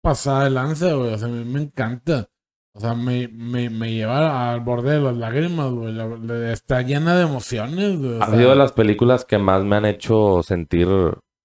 [0.00, 1.12] pasada de lanza, güey.
[1.12, 2.28] O sea, a mí me encanta.
[2.76, 5.92] O sea, me, me, me lleva al borde de las lágrimas, güey.
[5.92, 8.20] La- la- está llena de emociones, güey.
[8.20, 10.88] Ha sido de las películas que más me han hecho sentir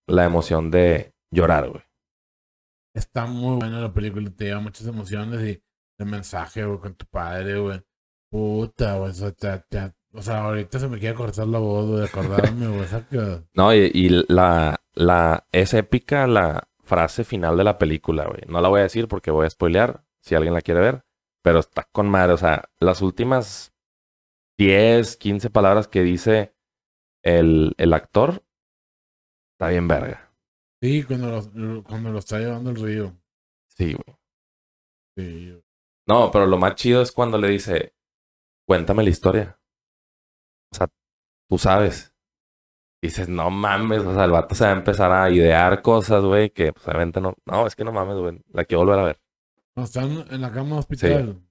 [0.08, 1.84] la emoción de llorar, güey.
[2.94, 4.30] Está muy buena la película.
[4.32, 5.64] Te lleva muchas emociones y
[6.00, 7.82] el mensaje, güey, con tu padre, güey.
[8.30, 9.12] Puta, güey.
[9.12, 12.68] O sea, te- te- o sea, ahorita se me quiere cortar la voz, de acordarme,
[12.68, 12.88] güey.
[13.10, 13.44] Que...
[13.54, 18.42] No, y, y la, la, es épica la frase final de la película, güey.
[18.48, 21.06] No la voy a decir porque voy a spoilear si alguien la quiere ver,
[21.44, 22.34] pero está con madre.
[22.34, 23.74] O sea, las últimas
[24.58, 26.56] 10, 15 palabras que dice
[27.24, 28.44] el, el actor,
[29.54, 30.29] está bien verga.
[30.82, 33.18] Sí, cuando lo, cuando lo está llevando el río.
[33.78, 34.18] Sí, güey.
[35.18, 35.62] Sí.
[36.08, 37.94] No, pero lo más chido es cuando le dice,
[38.68, 39.60] cuéntame la historia.
[40.72, 40.88] O sea,
[41.50, 42.16] tú sabes.
[43.02, 46.50] Dices, no mames, o sea, el vato se va a empezar a idear cosas, güey,
[46.50, 49.22] que pues obviamente no, no, es que no mames, güey, la quiero volver a ver.
[49.76, 51.42] No, están en la cama de hospital.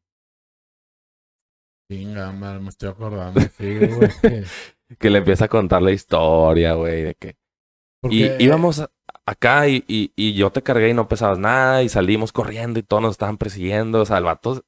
[1.91, 3.41] Venga, me, me estoy acordando.
[3.41, 4.11] Sí, güey.
[4.99, 7.37] que- le empieza a contar la historia, güey, de que...
[8.11, 8.91] Y íbamos a-
[9.29, 12.83] acá y, y, y yo te cargué y no pesabas nada y salimos corriendo y
[12.83, 14.64] todos nos estaban persiguiendo, o sea, el vato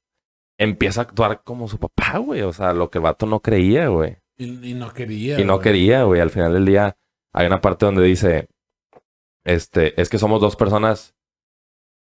[0.58, 3.88] empieza a actuar como su papá, güey, o sea, lo que el vato no creía,
[3.88, 4.18] güey.
[4.36, 5.40] Y, y no quería.
[5.40, 5.64] Y no güey.
[5.64, 6.20] quería, güey.
[6.20, 6.96] Al final del día
[7.32, 8.48] hay una parte donde dice,
[9.44, 11.14] este, es que somos dos personas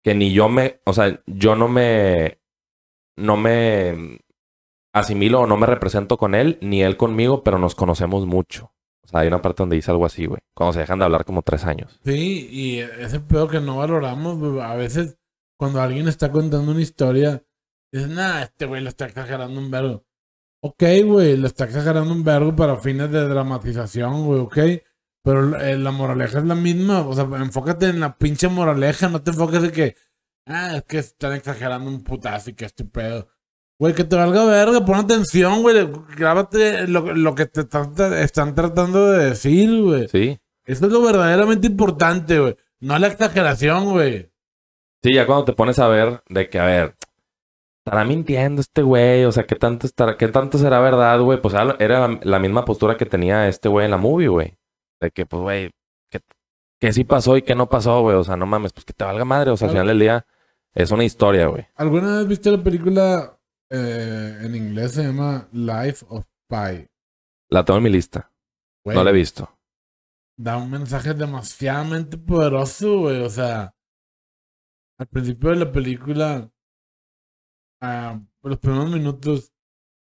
[0.03, 2.39] que ni yo me, o sea, yo no me,
[3.17, 4.19] no me
[4.93, 8.74] asimilo o no me represento con él, ni él conmigo, pero nos conocemos mucho.
[9.05, 10.39] O sea, hay una parte donde dice algo así, güey.
[10.53, 11.99] Cuando se dejan de hablar como tres años.
[12.03, 15.17] Sí, y ese pedo que no valoramos, güey, a veces
[15.57, 17.43] cuando alguien está contando una historia,
[17.91, 20.05] dices, nah, este güey lo está exagerando un vergo.
[20.61, 24.57] Ok, güey, lo está exagerando un vergo para fines de dramatización, güey, ok.
[25.23, 29.21] Pero eh, la moraleja es la misma, o sea, enfócate en la pinche moraleja, no
[29.21, 29.95] te enfoques en que,
[30.45, 33.27] ah, es que están exagerando un putazo y que este pedo.
[33.77, 38.55] Güey, que te valga verga, pon atención, güey, grábate lo, lo que te están, están
[38.55, 40.07] tratando de decir, güey.
[40.07, 40.39] Sí.
[40.65, 42.55] Eso es lo verdaderamente importante, güey.
[42.79, 44.31] No la exageración, güey.
[45.03, 46.95] Sí, ya cuando te pones a ver de que, a ver,
[47.85, 51.41] estará mintiendo este güey, o sea, ¿qué tanto, estará, qué tanto será verdad, güey?
[51.41, 54.57] Pues era la, la misma postura que tenía este güey en la movie, güey.
[55.01, 55.71] De que, pues, güey,
[56.09, 56.21] que,
[56.79, 58.15] que sí pasó y que no pasó, güey.
[58.15, 59.51] O sea, no mames, pues que te valga madre.
[59.51, 60.25] O sea, al final del día
[60.73, 61.67] es una historia, güey.
[61.75, 63.34] ¿Alguna vez viste la película
[63.69, 66.87] eh, en inglés se llama Life of Pi?
[67.49, 68.31] La tengo en mi lista.
[68.85, 69.49] No la he visto.
[70.37, 73.21] Da un mensaje demasiadamente poderoso, güey.
[73.23, 73.75] O sea,
[74.99, 76.51] al principio de la película,
[77.81, 79.53] ah, por los primeros minutos,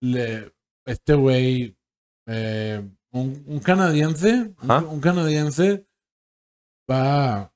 [0.01, 0.53] le,
[0.85, 1.77] este güey,
[2.27, 5.87] eh, un, un canadiense, un, un canadiense
[6.89, 7.53] va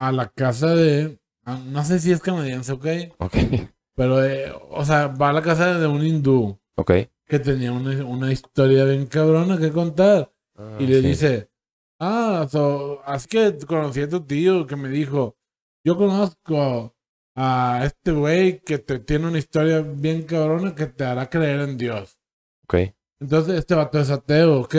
[0.00, 2.86] a la casa de, ah, no sé si es canadiense, ¿ok?
[3.18, 3.34] Ok.
[4.00, 6.90] Pero, eh, o sea, va a la casa de un hindú Ok.
[7.26, 10.32] que tenía una, una historia bien cabrona que contar.
[10.56, 11.06] Ah, Y le sí.
[11.08, 11.50] dice,
[12.00, 15.36] ah, so, así que conocí a tu tío que me dijo,
[15.84, 16.96] yo conozco
[17.36, 21.76] a este güey que te tiene una historia bien cabrona que te hará creer en
[21.76, 22.18] Dios.
[22.64, 22.76] Ok.
[23.20, 24.76] Entonces este vato es ateo, ¿ok?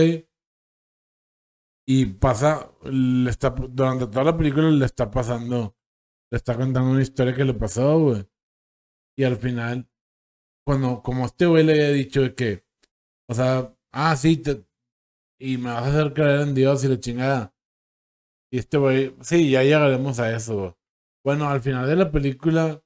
[1.88, 5.76] Y pasa, le está, durante toda la película le está pasando,
[6.32, 8.26] le está contando una historia que le pasó, güey.
[9.22, 9.88] Y al final,
[10.66, 12.66] cuando, como este güey le había dicho de que,
[13.30, 14.66] o sea, ah, sí, te,
[15.40, 17.54] y me vas a hacer creer en Dios y la chingada.
[18.52, 20.76] Y este güey, sí, ya llegaremos a eso.
[21.24, 22.84] Bueno, al final de la película,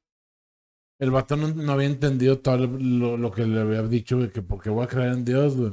[1.00, 4.41] el vato no, no había entendido todo lo, lo- que le había dicho, güey, que
[4.41, 5.71] porque voy a creer en Dios, güey.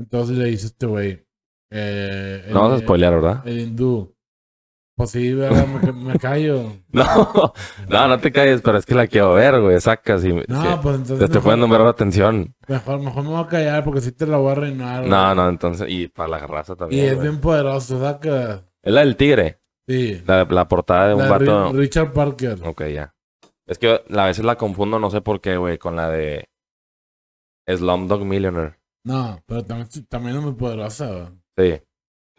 [0.00, 1.26] Entonces le dice este güey.
[1.70, 3.46] Eh, el- No vas a spoilear, ¿verdad?
[3.46, 4.15] El hindú.
[4.96, 5.34] Pues sí.
[5.34, 6.72] Me, me callo.
[6.92, 7.52] No,
[7.88, 9.78] no, no te calles, pero es que la quiero ver, güey.
[9.80, 11.18] Sacas y No, pues entonces.
[11.18, 12.54] te estoy poniendo la atención.
[12.66, 14.98] mejor, mejor me voy a callar porque si te la voy a arruinar.
[15.00, 15.10] güey.
[15.10, 17.04] No, no, entonces, y para la raza Y también.
[17.08, 17.28] es güey.
[17.28, 18.64] bien poderoso, saca.
[18.82, 20.22] Es la del tigre, Sí.
[20.26, 21.72] la, la portada de un La vato.
[21.72, 22.58] Ri- Richard Parker.
[22.64, 23.14] Ok, ya.
[23.66, 26.48] Es que a veces la confundo, no sé por qué, güey, con la de
[27.68, 28.76] Slumdog Millionaire.
[29.04, 31.26] No, pero también, también es muy poderosa, güey.
[31.58, 31.82] Sí.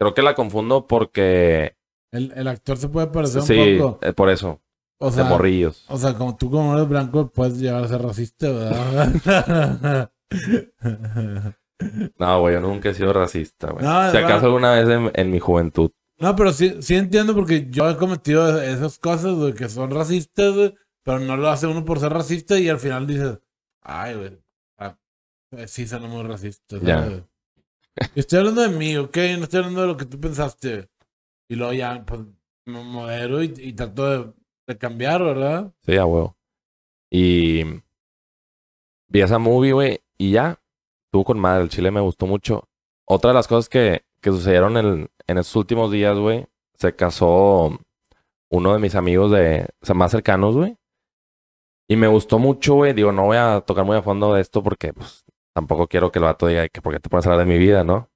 [0.00, 1.76] Creo que la confundo porque.
[2.12, 4.06] El, el actor se puede parecer Sí, un poco.
[4.06, 4.60] eh, por eso.
[5.00, 5.84] O de sea, morrillos.
[5.88, 10.10] o sea, como tú como eres blanco puedes llegar a ser racista, ¿verdad?
[12.18, 13.84] No, güey, yo nunca he sido racista, güey.
[13.84, 14.44] No, si de acaso verdad.
[14.46, 15.90] alguna vez en, en mi juventud.
[16.18, 20.52] No, pero sí, sí entiendo porque yo he cometido esas cosas, güey, que son racistas,
[20.54, 23.38] güey, pero no lo hace uno por ser racista y al final dices,
[23.82, 24.38] ay, güey,
[24.78, 24.96] ah,
[25.52, 26.80] eh, sí son muy racistas.
[26.82, 27.08] Ya.
[28.16, 29.16] Estoy hablando de mí, ¿ok?
[29.38, 30.88] No estoy hablando de lo que tú pensaste.
[31.48, 32.20] Y luego ya, pues,
[32.66, 34.32] me modero y, trato de,
[34.66, 35.72] de cambiar, ¿verdad?
[35.82, 36.36] Sí, a huevo.
[37.10, 37.64] Y
[39.08, 40.60] vi esa movie, güey, y ya.
[41.06, 41.62] Estuvo con madre.
[41.62, 42.68] El chile me gustó mucho.
[43.06, 47.78] Otra de las cosas que, que sucedieron en, en estos últimos días, güey, se casó
[48.50, 50.76] uno de mis amigos de, o sea, más cercanos, güey.
[51.88, 52.92] Y me gustó mucho, güey.
[52.92, 56.18] Digo, no voy a tocar muy a fondo de esto porque, pues, tampoco quiero que
[56.18, 58.07] el vato diga que por qué te pones a hablar de mi vida, ¿no?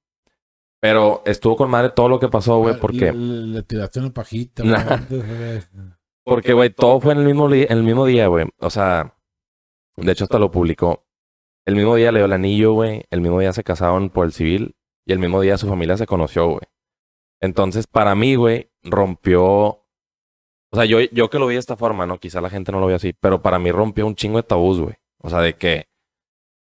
[0.83, 3.13] Pero estuvo con madre todo lo que pasó, güey, Ah, porque...
[3.13, 4.99] Le, le tiraste una pajita, Nah.
[6.25, 8.47] Porque, güey, todo fue en el mismo, en el mismo día, güey.
[8.59, 9.15] O sea,
[9.95, 11.05] de hecho hasta lo publicó.
[11.65, 13.05] El mismo día le dio el anillo, güey.
[13.11, 14.75] El mismo día se casaron por el civil.
[15.05, 16.63] Y el mismo día su familia se conoció, güey.
[17.39, 19.47] Entonces, para mí, güey, rompió...
[19.47, 19.85] O
[20.73, 22.19] sea, yo, yo que lo vi de esta forma, ¿no?
[22.19, 23.13] Quizá la gente no lo ve así.
[23.21, 24.95] Pero para mí rompió un chingo de tabús, güey.
[25.21, 25.85] O sea, de que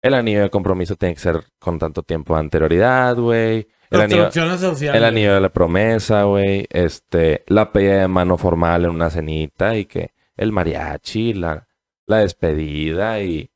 [0.02, 3.68] el anillo de compromiso tiene que ser con tanto tiempo de anterioridad, güey.
[3.90, 4.98] El anillo, sociales.
[4.98, 6.66] el anillo de la promesa, güey.
[6.70, 11.66] Este, la pedida de mano formal en una cenita y que el mariachi, la,
[12.06, 13.50] la despedida y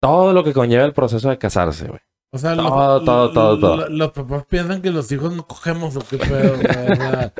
[0.00, 2.00] todo lo que conlleva el proceso de casarse, güey.
[2.30, 2.62] O sea, Todo,
[2.96, 3.88] los, todo, todo, los- todo.
[3.88, 7.30] los papás piensan que los hijos no cogemos o qué pedo, güey.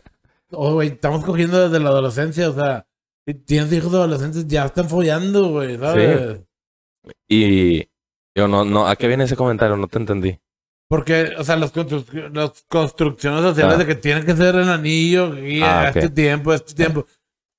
[0.53, 2.87] O güey, estamos cogiendo desde la adolescencia, o sea,
[3.27, 6.40] si tienes hijos adolescentes, ya están follando, güey, ¿sabes?
[7.29, 7.88] Y
[8.35, 9.77] yo no, no, ¿a qué viene ese comentario?
[9.77, 10.38] No te entendí.
[10.88, 13.79] Porque, o sea, las construc- las construcciones sociales Ah.
[13.79, 15.96] de que tiene que ser el anillo y Ah, a ok.
[15.96, 17.05] este tiempo, a este tiempo.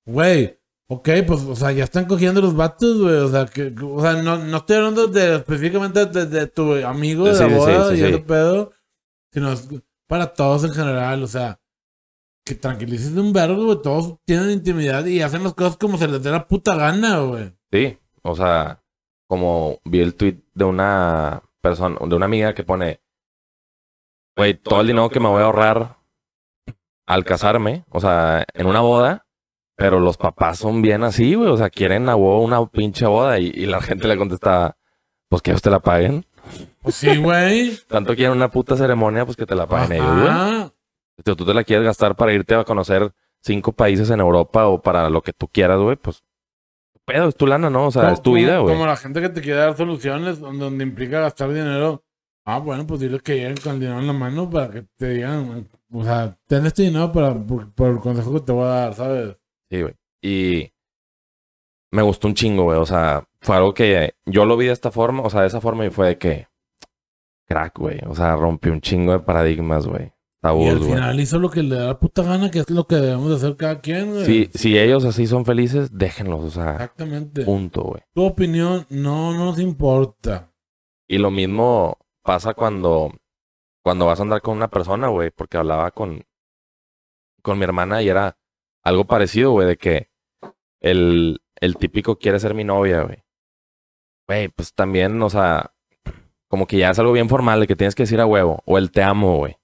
[0.05, 0.57] Güey,
[0.89, 3.15] ok, pues, o sea, ya están cogiendo los vatos, güey.
[3.17, 7.25] O sea, que, o sea no, no estoy hablando de, específicamente de, de tu amigo
[7.25, 8.71] de Sí, la sí, sí, boda sí, y ese pedo,
[9.31, 9.53] sino
[10.07, 11.59] para todos en general, o sea,
[12.43, 13.79] que tranquilices un vergo, güey.
[13.83, 17.53] Todos tienen intimidad y hacen las cosas como se les dé la puta gana, güey.
[17.71, 18.81] Sí, o sea,
[19.27, 23.01] como vi el tweet de una persona, de una amiga que pone,
[24.39, 25.97] güey, todo el dinero que me voy a ahorrar
[27.05, 29.25] al casarme, o sea, en una boda,
[29.75, 33.47] pero los papás son bien así, güey, o sea, quieren a una pinche boda y,
[33.47, 34.77] y la gente le contesta,
[35.27, 36.25] pues que ellos te la paguen.
[36.81, 37.77] Pues sí, güey.
[37.89, 40.71] Tanto quieren una puta ceremonia, pues que te la paguen ellos, güey.
[41.17, 44.81] Si tú te la quieres gastar para irte a conocer cinco países en Europa o
[44.81, 46.23] para lo que tú quieras, güey, pues,
[47.03, 47.87] pedo, es tu lana, ¿no?
[47.87, 48.73] O sea, es tu vida, güey.
[48.73, 52.05] Como la gente que te quiere dar soluciones donde, donde implica gastar dinero.
[52.49, 55.09] Ah, bueno, pues dile que lleguen con el dinero en la mano para que te
[55.11, 58.69] digan, o sea, ten este dinero para, por, por el consejo que te voy a
[58.69, 59.37] dar, ¿sabes?
[59.69, 59.93] Sí, güey.
[60.21, 60.71] Y
[61.91, 62.79] me gustó un chingo, güey.
[62.79, 65.61] O sea, fue algo que yo lo vi de esta forma, o sea, de esa
[65.61, 66.47] forma y fue de que
[67.47, 67.99] crack, güey.
[68.07, 70.05] O sea, rompió un chingo de paradigmas, güey.
[70.07, 70.89] y Tabús, al güey.
[70.91, 73.35] final hizo lo que le da la puta gana, que es lo que debemos de
[73.35, 74.25] hacer cada quien, güey.
[74.25, 77.43] Si, si ellos así son felices, déjenlos, o sea, Exactamente.
[77.43, 78.01] punto, güey.
[78.13, 80.51] Tu opinión no nos importa.
[81.07, 83.11] Y lo mismo pasa cuando,
[83.83, 86.25] cuando vas a andar con una persona, güey, porque hablaba con,
[87.41, 88.37] con mi hermana y era
[88.83, 90.09] algo parecido, güey, de que
[90.81, 93.23] el, el típico quiere ser mi novia, güey.
[94.27, 95.73] Güey, pues también, o sea,
[96.49, 98.61] como que ya es algo bien formal de que tienes que decir a huevo.
[98.65, 99.57] O el te amo, güey.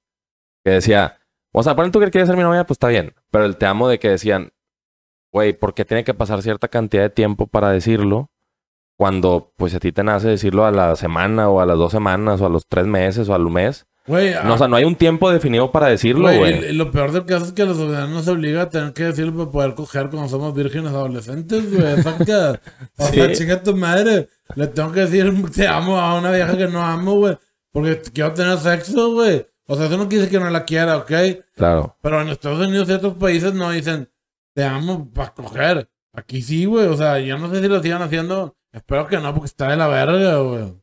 [0.64, 1.20] Que decía,
[1.52, 3.14] o sea, ponen tú que quieres ser mi novia, pues está bien.
[3.32, 4.52] Pero el te amo de que decían,
[5.32, 8.30] güey, ¿por qué tiene que pasar cierta cantidad de tiempo para decirlo?
[8.98, 12.40] Cuando, pues, a ti te nace decirlo a la semana, o a las dos semanas,
[12.42, 13.86] o a los tres meses, o al mes.
[14.08, 16.66] Güey, No, o sea, no hay un tiempo definido para decirlo, Güey, güey.
[16.66, 19.04] y- y lo peor del caso es que la sociedad nos obliga a tener que
[19.06, 22.02] decirlo para poder coger cuando somos vírgenes adolescentes, güey.
[22.04, 22.62] Saca.
[23.00, 23.34] O sea, Sí.
[23.34, 24.30] chinga tu madre.
[24.56, 27.38] Le tengo que decir te amo a una vieja que no amo, güey.
[27.72, 29.46] Porque quiero tener sexo, güey.
[29.68, 31.12] O sea, eso no quiere que no la quiera, ¿ok?
[31.56, 31.98] Claro.
[32.02, 34.08] Pero en Estados Unidos y otros países no dicen
[34.54, 35.90] te amo para coger.
[36.14, 36.86] Aquí sí, güey.
[36.86, 38.56] O sea, yo no sé si lo sigan haciendo.
[38.76, 40.74] Espero que no, porque está de la verga, güey.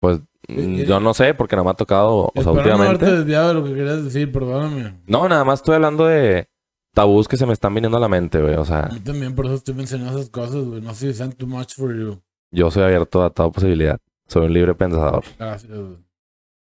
[0.00, 3.04] Pues mm, yo no sé, porque no me ha tocado, o sea, no últimamente.
[3.04, 5.02] desviado de lo que querías decir, perdóname.
[5.06, 6.48] No, nada más estoy hablando de
[6.94, 8.54] tabús que se me están viniendo a la mente, güey.
[8.54, 10.80] O sea, mí también, por eso estoy mencionando esas cosas, güey.
[10.80, 12.22] No sé si sean too much for you.
[12.50, 14.00] yo soy abierto a toda posibilidad.
[14.26, 15.22] Soy un libre pensador.
[15.38, 15.96] Gracias, güey.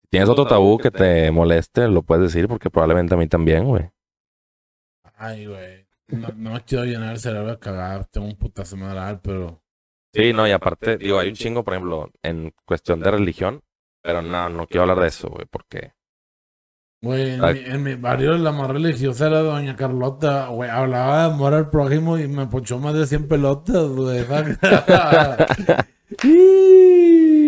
[0.01, 3.65] Si tienes otro tabú que te moleste, lo puedes decir, porque probablemente a mí también,
[3.65, 3.91] güey.
[5.15, 5.86] Ay, güey.
[6.08, 8.06] No, no me quiero llenar el cerebro de cagar.
[8.08, 9.62] Tengo un putazo madral, pero.
[10.13, 13.62] Sí, no, y aparte, digo, hay un chingo, por ejemplo, en cuestión de religión,
[14.02, 15.93] pero no, no quiero hablar de eso, güey, porque...
[17.04, 20.69] Güey, en, en mi barrio la más religiosa era Doña Carlota, güey.
[20.69, 23.88] Hablaba de amor al prójimo y me ponchó más de 100 pelotas.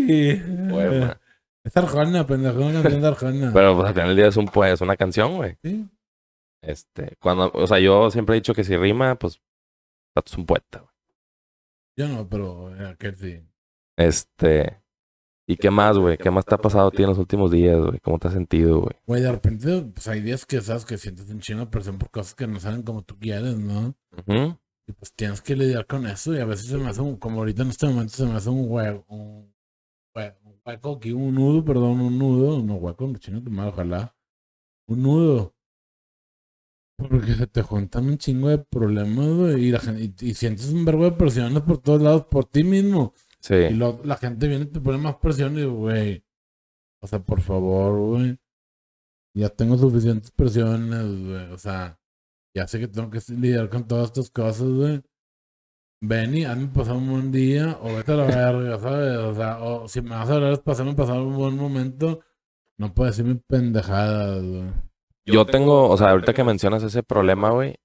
[0.06, 1.10] Güey,
[1.63, 3.52] es Arjona, pendejo, una canción de Arjona.
[3.54, 5.58] Pero pues al final del día es un pues, una canción, güey.
[5.63, 5.89] Sí.
[6.62, 9.41] Este, cuando, o sea, yo siempre he dicho que si rima, pues,
[10.15, 10.92] es un poeta, güey.
[11.95, 13.41] Yo no, pero eh, aquel sí.
[13.97, 14.82] Este,
[15.47, 16.17] ¿y qué más, güey?
[16.17, 17.99] ¿Qué más te ha pasado a ti en los últimos días, güey?
[17.99, 18.95] ¿Cómo te has sentido, güey?
[19.06, 22.10] Güey, de repente, pues hay días que sabes que sientes un chingo de presión por
[22.10, 23.95] cosas que no salen como tú quieres, ¿no?
[24.12, 24.58] Ujú.
[24.88, 27.39] Y pues tienes que lidiar con eso y a veces se me hace un, como
[27.39, 29.53] ahorita en este momento se me hace un hueco, un,
[30.15, 33.71] hue- un hueco aquí, un nudo, perdón, un nudo, no hueco, no chino tu madre,
[33.71, 34.15] ojalá.
[34.88, 35.56] Un nudo.
[36.97, 40.69] Porque se te juntan un chingo de problemas, güey, y, la gen- y, y sientes
[40.69, 43.13] un verbo de presiones por todos lados por ti mismo.
[43.15, 46.23] Y Sí, lo- la gente viene y te pone más presión y, güey,
[47.01, 48.38] o sea, por favor, güey.
[49.36, 51.51] Ya tengo suficientes presiones, güey.
[51.51, 51.99] O sea,
[52.56, 55.01] ya sé que tengo que lidiar con todas estas cosas, güey.
[56.01, 59.17] Ven y hazme pasar un buen día o vete a la verga, ¿sabes?
[59.17, 62.19] O sea, o si me vas a hablar pasarme pasar un buen momento,
[62.77, 64.63] no puedes decirme pendejadas, güey.
[65.25, 67.75] Yo tengo, o sea, ahorita que mencionas ese problema, güey,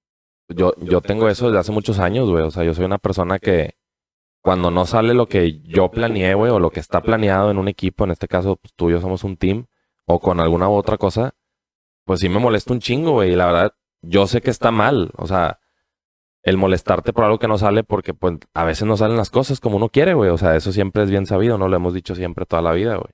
[0.49, 2.43] yo, yo tengo eso desde hace muchos años, güey.
[2.43, 3.75] O sea, yo soy una persona que
[4.41, 7.67] cuando no sale lo que yo planeé, güey, o lo que está planeado en un
[7.67, 9.67] equipo, en este caso, pues tú y yo somos un team,
[10.05, 11.35] o con alguna u otra cosa,
[12.03, 13.33] pues sí me molesta un chingo, güey.
[13.33, 15.11] Y la verdad, yo sé que está mal.
[15.17, 15.59] O sea,
[16.41, 19.59] el molestarte por algo que no sale, porque pues a veces no salen las cosas
[19.59, 20.29] como uno quiere, güey.
[20.31, 21.67] O sea, eso siempre es bien sabido, ¿no?
[21.67, 23.13] Lo hemos dicho siempre toda la vida, güey.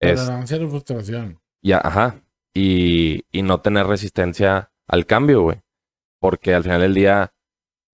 [0.00, 1.40] Es, Tolerancia a la frustración.
[1.62, 2.22] ya, ajá.
[2.54, 5.62] Y, y no tener resistencia al cambio, güey.
[6.20, 7.32] Porque al final del día,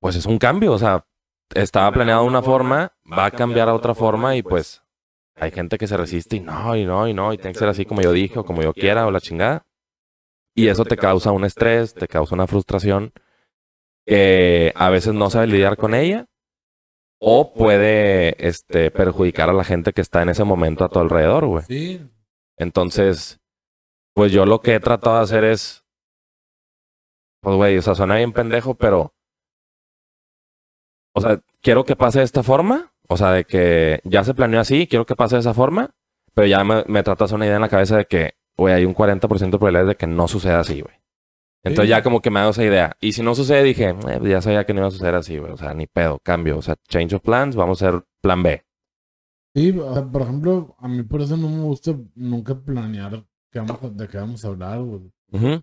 [0.01, 0.73] pues es un cambio.
[0.73, 1.07] O sea,
[1.55, 4.83] estaba planeado de una forma, va a cambiar a otra forma y pues
[5.37, 7.69] hay gente que se resiste y no, y no, y no, y tiene que ser
[7.69, 9.67] así como yo dije o como yo quiera o la chingada.
[10.55, 13.13] Y eso te causa un estrés, te causa una frustración
[14.05, 16.27] que a veces no sabes lidiar con ella
[17.21, 21.47] o puede este, perjudicar a la gente que está en ese momento a tu alrededor,
[21.47, 21.65] güey.
[21.65, 22.01] Sí.
[22.57, 23.41] Entonces,
[24.19, 25.85] pues yo lo que he tratado de hacer es,
[27.41, 29.15] pues güey, o sea, suena bien pendejo, pero,
[31.15, 34.59] o sea, quiero que pase de esta forma, o sea, de que ya se planeó
[34.59, 35.95] así, quiero que pase de esa forma,
[36.35, 38.75] pero ya me, me trato de hacer una idea en la cabeza de que, güey,
[38.75, 39.21] hay un 40%
[39.53, 40.97] de probabilidades de que no suceda así, güey.
[41.65, 41.91] Entonces Sí.
[41.91, 42.97] ya como que me hago esa idea.
[43.01, 45.53] Y si no sucede, dije, "Eh, ya sabía que no iba a suceder así, güey.
[45.53, 46.59] O sea, ni pedo, cambio.
[46.59, 48.65] O sea, change of plans, vamos a hacer plan B.
[49.55, 54.09] Sí, por ejemplo, a mí por eso no me gusta nunca planear qué vamos de
[54.09, 55.11] qué vamos a hablar, güey.
[55.33, 55.63] Ujú,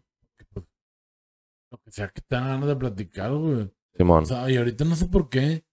[1.71, 3.69] Lo que sea que tengan ganas de platicar, güey.
[3.95, 4.23] Simón.
[4.23, 5.65] O sea, y ahorita no sé por qué.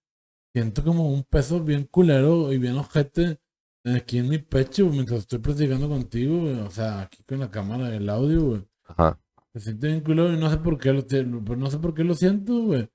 [0.55, 3.38] Siento como un peso bien culero y bien ojete
[3.85, 6.61] aquí en mi pecho mientras estoy platicando contigo, güey.
[6.61, 8.68] O sea, aquí con la cámara del audio, güey.
[8.85, 9.19] Ajá.
[9.54, 11.94] Se siente bien culero y no sé por qué lo, te- pero no sé por
[11.94, 12.88] qué lo siento, güey.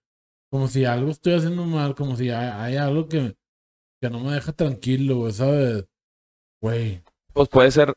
[0.51, 3.36] Como si algo estoy haciendo mal, como si hay, hay algo que,
[4.01, 5.86] que no me deja tranquilo, güey, ¿sabes?
[6.61, 7.03] Güey.
[7.34, 7.93] Pues puede ser,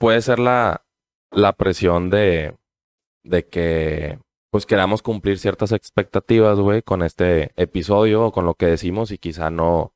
[0.00, 0.86] puede ser la,
[1.30, 2.56] la presión de,
[3.22, 4.18] de que
[4.50, 9.18] pues queramos cumplir ciertas expectativas, güey, con este episodio o con lo que decimos y
[9.18, 9.94] quizá no,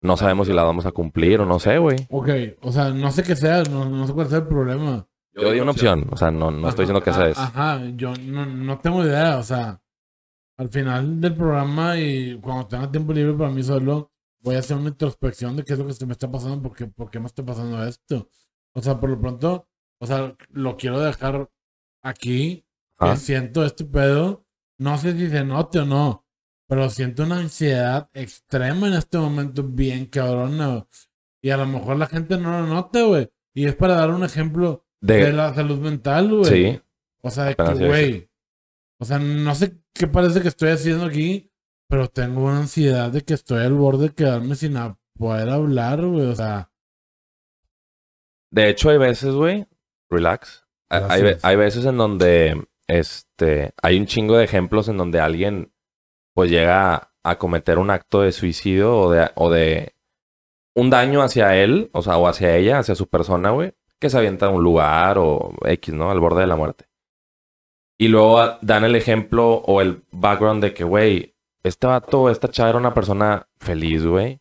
[0.00, 1.98] no sabemos si la vamos a cumplir o no sé, güey.
[2.10, 2.28] Ok,
[2.62, 5.06] o sea, no sé qué sea, no, no sé cuál sea el problema.
[5.34, 7.38] Yo di una opción, o sea, no, no estoy diciendo que esa es.
[7.38, 9.80] Ajá, yo no, no tengo idea, o sea,
[10.56, 14.78] al final del programa y cuando tenga tiempo libre para mí solo, voy a hacer
[14.78, 17.26] una introspección de qué es lo que se me está pasando, porque, por qué me
[17.26, 18.28] está pasando esto.
[18.74, 19.68] O sea, por lo pronto,
[20.00, 21.50] o sea, lo quiero dejar
[22.02, 22.66] aquí,
[22.98, 24.46] que siento este pedo,
[24.78, 26.26] no sé si se note o no,
[26.68, 30.86] pero siento una ansiedad extrema en este momento, bien cabrona.
[31.42, 33.30] Y a lo mejor la gente no lo nota, güey.
[33.54, 36.44] Y es para dar un ejemplo de, De, la salud mental, güey.
[36.44, 36.80] sí,
[37.20, 38.30] O sea, de que, güey.
[38.98, 41.52] O sea, no sé qué parece que estoy haciendo aquí,
[41.88, 44.74] pero tengo una ansiedad de que estoy al borde de quedarme sin
[45.18, 46.26] poder hablar, güey.
[46.26, 46.71] O sea,
[48.52, 49.66] De hecho, hay veces, güey,
[50.10, 50.66] relax.
[50.90, 55.72] Hay- Hay, veces en donde, este, hay un chingo de ejemplos en donde alguien,
[56.34, 59.94] pues, llega a, a cometer un acto de suicidio o de, o de
[60.76, 64.18] un daño hacia él, o sea, o hacia ella, hacia su persona, güey, que se
[64.18, 66.10] avienta a un lugar o X, ¿no?
[66.10, 66.86] Al borde de la muerte.
[67.98, 72.70] Y luego dan el ejemplo o el background de que, güey, este vato, esta chava
[72.70, 74.40] era una persona feliz, güey,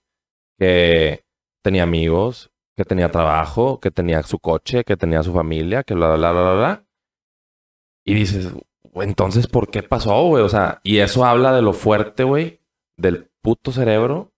[0.59, 1.23] que
[1.63, 2.50] tenía amigos,
[2.81, 6.41] que tenía trabajo, que tenía su coche, que tenía su familia, que bla, bla, bla,
[6.41, 6.85] bla, bla.
[8.03, 8.51] Y dices,
[8.81, 10.43] "Güey, entonces, ¿por qué pasó, güey?
[10.43, 12.59] O sea, y eso habla de lo fuerte, güey,
[12.97, 14.33] del puto cerebro,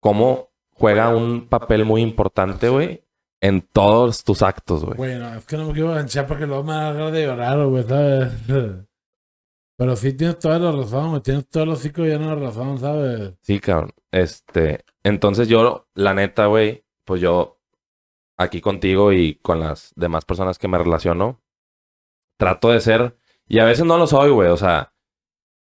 [0.00, 3.02] cómo juega un papel muy importante, güey,
[3.40, 4.96] en todos tus actos, güey.
[4.96, 8.32] bueno, es que no me quiero enganchar porque luego me da de llorar, güey, ¿sabes?
[9.76, 11.20] Pero sí tienes toda la razón, güey.
[11.20, 13.34] Tienes todo el hocico lleno de razón, ¿sabes?
[13.42, 13.90] Sí, cabrón.
[14.10, 17.55] Este, entonces yo, la neta, güey, pues yo
[18.36, 21.42] aquí contigo y con las demás personas que me relaciono,
[22.38, 23.16] trato de ser,
[23.48, 24.92] y a veces no lo soy, güey, o sea,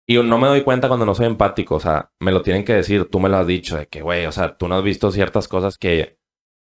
[0.07, 2.75] y no me doy cuenta cuando no soy empático, o sea, me lo tienen que
[2.75, 5.11] decir, tú me lo has dicho, de que, güey, o sea, tú no has visto
[5.11, 6.19] ciertas cosas que,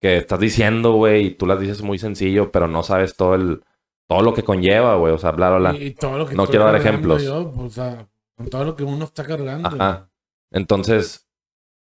[0.00, 3.62] que estás diciendo, güey, y tú las dices muy sencillo, pero no sabes todo el,
[4.08, 5.78] todo lo que conlleva, güey, o sea, bla, bla, bla.
[5.78, 7.22] Y, y todo lo que No quiero dar ejemplos.
[7.22, 9.68] yo, pues, o sea, con todo lo que uno está cargando.
[9.68, 10.10] Ajá.
[10.50, 11.27] Entonces,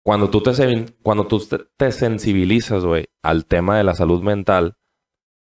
[0.07, 0.53] cuando tú te,
[1.03, 1.45] cuando tú
[1.77, 4.77] te, sensibilizas, güey, al tema de la salud mental,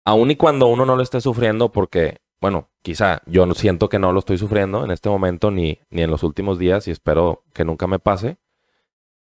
[0.05, 4.13] aun y cuando uno no lo esté sufriendo, porque, bueno, quizá yo siento que no
[4.13, 7.65] lo estoy sufriendo en este momento ni, ni en los últimos días y espero que
[7.65, 8.37] nunca me pase.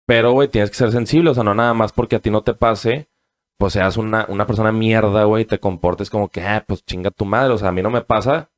[0.05, 2.43] Pero, güey, tienes que ser sensible, o sea, no nada más porque a ti no
[2.43, 3.09] te pase,
[3.57, 7.11] pues seas una, una persona mierda, güey, y te comportes como que, ah, pues chinga
[7.11, 8.51] tu madre, o sea, a mí no me pasa,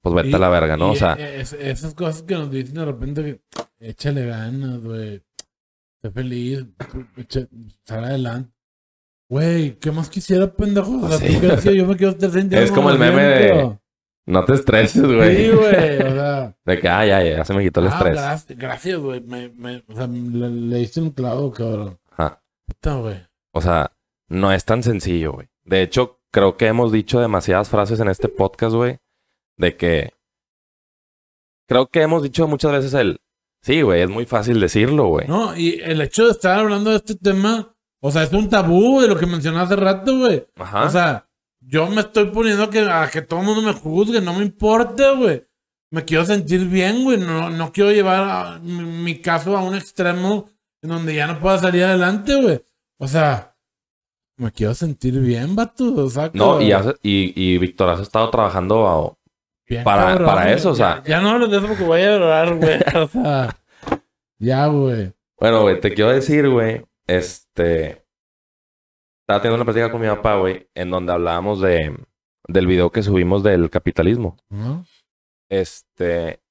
[0.00, 0.90] pues vete Y- a la verga, ¿no?
[0.90, 3.40] y O sea, es- esas cosas que nos dicen de repente que
[3.80, 5.24] échale ganas, güey.
[6.02, 6.64] Sé feliz,
[7.84, 8.50] sal adelante.
[9.28, 10.98] Güey, ¿qué más quisiera, pendejo?
[11.02, 11.38] O sea, Sí.
[11.40, 11.74] ¿tú decías?
[11.74, 13.78] Yo me quiero estar sintiendo Es como el meme de-
[14.26, 15.36] no te estreses, güey.
[15.36, 16.56] Sí, güey, o sea.
[16.64, 18.12] De que, ah, ya, ya, se me quitó el ah, estrés.
[18.14, 19.20] gracias, gracias, güey.
[19.20, 21.98] Me, me, o sea, le, le diste un clavo, cabrón.
[22.10, 22.42] Ajá.
[22.66, 23.16] Puta, güey.
[23.52, 23.92] O sea,
[24.28, 25.48] no es tan sencillo, güey.
[25.64, 28.98] De hecho, creo que hemos dicho demasiadas frases en este podcast, güey,
[29.56, 30.12] de que...
[31.68, 33.20] Creo que hemos dicho muchas veces el...
[33.62, 35.26] Sí, güey, es muy fácil decirlo, güey.
[35.28, 39.00] No, y el hecho de estar hablando de este tema, o sea, es un tabú
[39.00, 40.46] de lo que mencioné hace rato, güey.
[40.56, 40.84] Ajá.
[40.84, 41.28] O sea,
[41.60, 45.12] yo me estoy poniendo que, a que todo el mundo me juzgue, no me importa,
[45.12, 45.44] güey.
[45.92, 47.18] Me quiero sentir bien, güey.
[47.18, 50.48] No, no quiero llevar a- mi, mi caso a un extremo
[50.82, 52.64] en donde ya no pueda salir adelante, güey.
[52.98, 53.54] O sea,
[54.38, 55.92] me quiero sentir bien, vato.
[55.96, 59.18] O sea, no, y, has- y, y Víctor, has estado trabajando
[59.70, 60.54] bien para- para güey.
[60.54, 61.02] eso, o sea.
[61.04, 62.78] Ya, ya no hables de eso porque voy a llorar, güey.
[63.02, 63.56] O sea,
[64.38, 65.12] ya, güey.
[65.38, 68.04] Bueno, güey, te quiero decir, güey, este...
[69.22, 71.96] Estaba teniendo una plática con mi papá, güey, en donde hablábamos de...
[72.48, 74.36] Del video que subimos del capitalismo.
[74.48, 74.84] ¿No?
[75.50, 76.42] Este.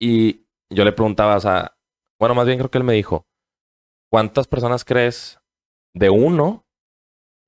[0.00, 1.76] Y yo le preguntaba, o sea,
[2.20, 3.26] bueno, más bien creo que él me dijo,
[4.12, 5.40] ¿cuántas personas crees
[5.94, 6.66] de uno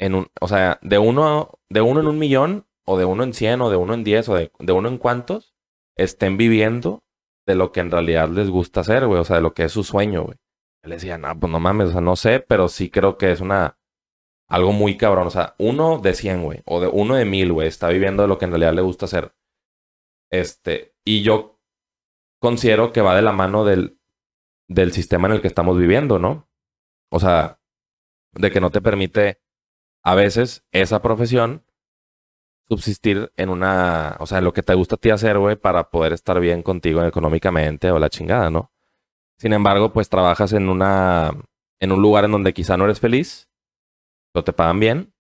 [0.00, 3.32] en un, o sea, de uno, de uno en un millón, o de uno en
[3.32, 5.54] cien, o de uno en diez, o de, de uno en cuántos
[5.96, 7.04] estén viviendo
[7.46, 9.70] de lo que en realidad les gusta hacer, güey, o sea, de lo que es
[9.72, 10.38] su sueño, güey?
[10.82, 13.40] Él decía, no, pues no mames, o sea, no sé, pero sí creo que es
[13.40, 13.78] una,
[14.48, 17.68] algo muy cabrón, o sea, uno de cien, güey, o de uno de mil, güey,
[17.68, 19.36] está viviendo de lo que en realidad le gusta hacer.
[20.28, 21.60] Este, y yo
[22.40, 24.00] considero que va de la mano del,
[24.66, 26.48] del sistema en el que estamos viviendo, ¿no?
[27.12, 27.60] O sea,
[28.32, 29.40] de que no te permite
[30.02, 31.64] a veces esa profesión
[32.70, 35.90] subsistir en una, o sea, en lo que te gusta a ti hacer, güey, para
[35.90, 38.70] poder estar bien contigo económicamente o la chingada, ¿no?
[39.38, 41.32] Sin embargo, pues trabajas en una,
[41.80, 43.50] en un lugar en donde quizá no eres feliz,
[44.36, 45.12] no te pagan bien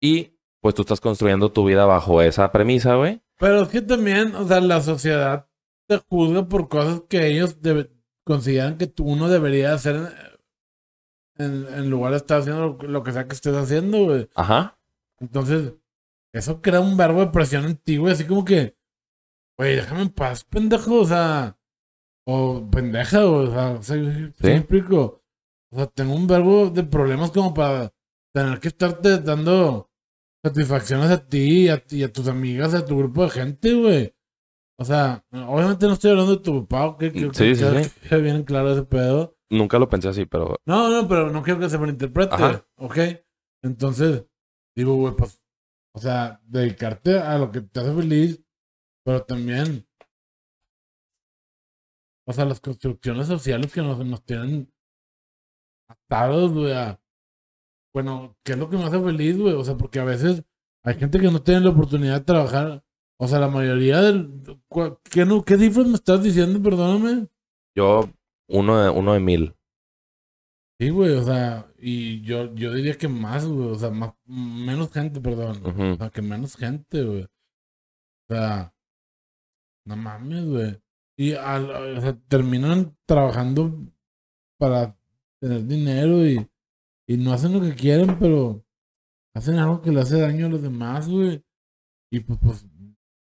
[0.00, 3.20] y pues tú estás construyendo tu vida bajo esa premisa, güey.
[3.36, 5.48] Pero es que también, o sea, la sociedad
[5.88, 7.58] te juzga por cosas que ellos
[8.22, 9.96] consideran que tú uno debería hacer
[11.36, 14.30] en, en lugar de estar haciendo lo, lo que sea que estés haciendo, güey.
[14.36, 14.78] Ajá.
[15.18, 15.74] Entonces,
[16.34, 18.12] eso crea un verbo de presión en ti, güey.
[18.12, 18.76] Así como que,
[19.58, 21.58] güey, déjame en paz, pendejo, o sea,
[22.26, 25.22] o pendeja, o sea, o sea, ¿sí me explico?
[25.72, 27.92] O sea, tengo un verbo de problemas como para
[28.34, 29.90] tener que estarte dando
[30.44, 34.14] satisfacciones a ti y a, y a tus amigas, a tu grupo de gente, güey.
[34.78, 38.08] O sea, obviamente no estoy hablando de tu papá, que, que, Sí, sí, que- sí.
[38.08, 39.36] que bien claro ese pedo.
[39.50, 42.66] Nunca lo pensé así, pero No, no, pero no quiero que se malinterprete, Ajá.
[42.76, 42.98] ¿ok?
[43.62, 44.24] Entonces,
[44.76, 45.40] digo, güey, pues,
[45.94, 48.42] o sea, dedicarte a lo que te hace feliz,
[49.04, 49.86] pero también,
[52.26, 54.72] o sea, las construcciones sociales que nos, nos tienen
[55.88, 56.74] atados, güey,
[57.94, 59.54] bueno, ¿qué es lo que me hace feliz, güey?
[59.54, 60.42] O sea, porque a veces
[60.82, 62.84] hay gente que no tiene la oportunidad de trabajar,
[63.18, 64.42] o sea, la mayoría del,
[65.04, 67.28] ¿qué, no, qué cifras me estás diciendo, perdóname?
[67.76, 68.10] yo
[68.48, 69.54] uno de, uno de mil.
[70.80, 74.92] Sí, güey, o sea, y yo, yo diría que más, güey, o sea, más, menos
[74.92, 75.62] gente, perdón.
[75.92, 77.22] O sea, que menos gente, güey.
[77.24, 78.74] O sea,
[79.86, 80.80] no mames, güey.
[81.16, 83.72] Y al- o sea, terminan trabajando
[84.58, 84.96] para
[85.40, 86.44] tener dinero y,
[87.06, 88.64] y no hacen lo que quieren, pero
[89.34, 91.44] hacen algo que le hace daño a los demás, güey.
[92.10, 92.66] Y pues, pues,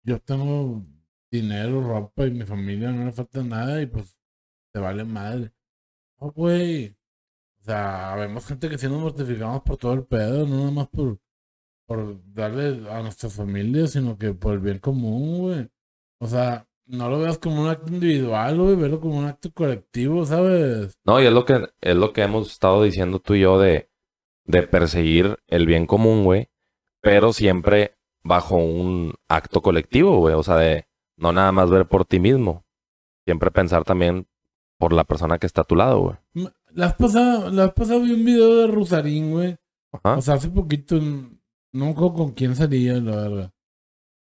[0.06, 0.82] yo tengo
[1.30, 4.16] dinero, ropa y mi familia no le falta nada y pues,
[4.72, 5.52] te vale madre.
[6.20, 6.96] No, güey.
[7.64, 10.88] O sea, vemos gente que sí nos mortificamos por todo el pedo, no nada más
[10.88, 11.18] por,
[11.86, 15.70] por darle a nuestras familias, sino que por el bien común, güey.
[16.18, 20.26] O sea, no lo veas como un acto individual, güey, verlo como un acto colectivo,
[20.26, 20.92] ¿sabes?
[21.06, 23.88] No, y es lo que, es lo que hemos estado diciendo tú y yo de,
[24.44, 26.50] de perseguir el bien común, güey.
[27.00, 30.34] Pero siempre bajo un acto colectivo, güey.
[30.34, 30.86] O sea, de
[31.16, 32.66] no nada más ver por ti mismo.
[33.24, 34.26] Siempre pensar también
[34.76, 36.50] por la persona que está a tu lado, güey.
[36.74, 39.56] La vez pasada, la pasada vi un video de Rusarín, güey.
[39.92, 40.16] Ajá.
[40.18, 43.52] O sea, hace poquito, no me con quién salía, la verdad.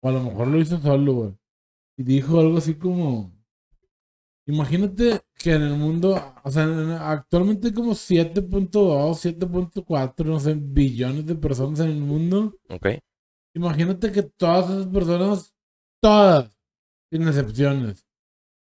[0.02, 1.38] O a lo mejor lo hizo solo, güey.
[1.98, 3.32] Y dijo algo así como...
[4.46, 10.54] Imagínate que en el mundo, o sea, en- actualmente hay como 7.2, 7.4, no sé,
[10.56, 12.54] billones de personas en el mundo.
[12.70, 12.88] Ok.
[13.56, 15.54] Imagínate que todas esas personas,
[16.02, 16.52] todas,
[17.10, 18.06] sin excepciones,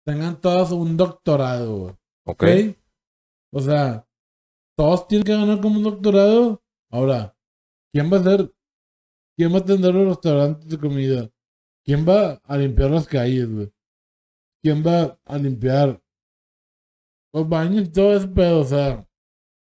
[0.07, 1.95] tengan todas un doctorado, güey.
[2.25, 2.43] Ok.
[2.43, 2.77] ¿Ok?
[3.53, 4.07] O sea,
[4.77, 6.63] todos tienen que ganar como un doctorado.
[6.91, 7.37] Ahora,
[7.93, 8.53] ¿quién va a ser?
[9.37, 11.31] ¿Quién va a atender los restaurantes de comida?
[11.85, 13.73] ¿Quién va a limpiar las calles, güey?
[14.63, 16.03] ¿Quién va a limpiar
[17.33, 18.61] los baños y todo ese pedo?
[18.61, 19.07] O sea,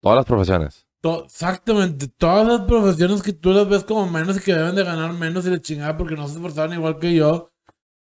[0.01, 0.88] Todas las profesiones.
[1.01, 4.84] to- exactamente, todas las profesiones que tú las ves como menos y que deben de
[4.84, 7.51] ganar menos y de chingada porque no se esforzaron igual que yo.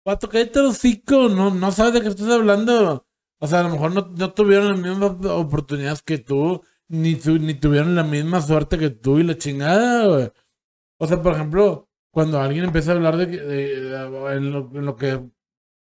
[0.05, 3.07] Pato, cállate el hocico, no, no sabes de qué estás hablando.
[3.40, 7.38] O sea, a lo mejor no, no tuvieron las mismas oportunidades que tú, ni, tu-
[7.40, 10.32] ni tuvieron la misma suerte que tú y la chingada, güey.
[11.00, 14.86] O sea, por ejemplo, cuando alguien empieza a hablar de, de- de- en, lo, en
[14.86, 15.30] lo que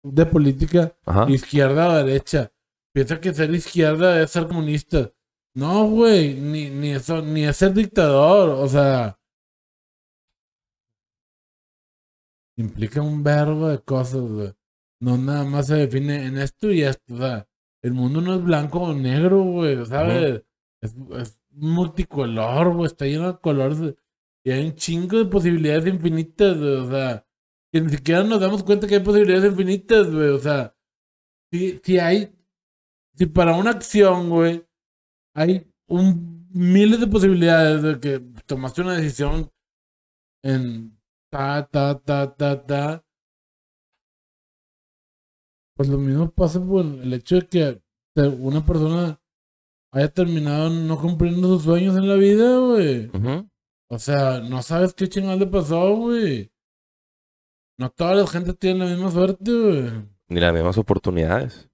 [0.05, 1.29] de política, Ajá.
[1.29, 2.51] izquierda o derecha,
[2.93, 5.11] piensa que ser izquierda es ser comunista.
[5.55, 9.19] No, güey, ni, ni eso, ni es ser dictador, o sea.
[12.57, 14.53] Implica un verbo de cosas, güey.
[15.03, 17.47] No nada más se define en esto y esto, o sea,
[17.81, 20.43] el mundo no es blanco o negro, güey, ¿sabes?
[20.81, 23.79] es, es multicolor, güey, está lleno de colores
[24.45, 27.25] y hay un chingo de posibilidades infinitas, güey, o sea,
[27.71, 30.75] que ni siquiera nos damos cuenta que hay posibilidades infinitas, güey, o sea,
[31.51, 32.33] si, si hay,
[33.15, 34.65] si para una acción, güey,
[35.35, 39.51] hay un miles de posibilidades de que tomaste una decisión
[40.43, 40.97] en
[41.31, 43.05] ta, ta, ta, ta, ta.
[45.75, 47.81] Pues lo mismo pasa por el hecho de que
[48.21, 49.19] una persona
[49.91, 53.09] haya terminado no cumpliendo sus sueños en la vida, güey.
[53.89, 56.51] O sea, no sabes qué chingada le pasó, güey.
[57.77, 59.91] No toda la gente tiene la misma suerte, güey.
[60.27, 61.69] Ni las mismas oportunidades.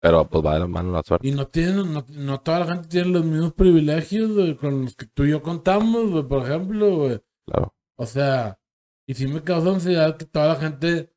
[0.00, 1.26] Pero pues va de la mano la suerte.
[1.26, 4.96] Y no tienen, no, no toda la gente tiene los mismos privilegios, güey, con los
[4.96, 7.20] que tú y yo contamos, güey, por ejemplo, güey.
[7.46, 7.72] Claro.
[7.96, 8.58] O sea,
[9.06, 11.11] y sí me causa ansiedad que toda la gente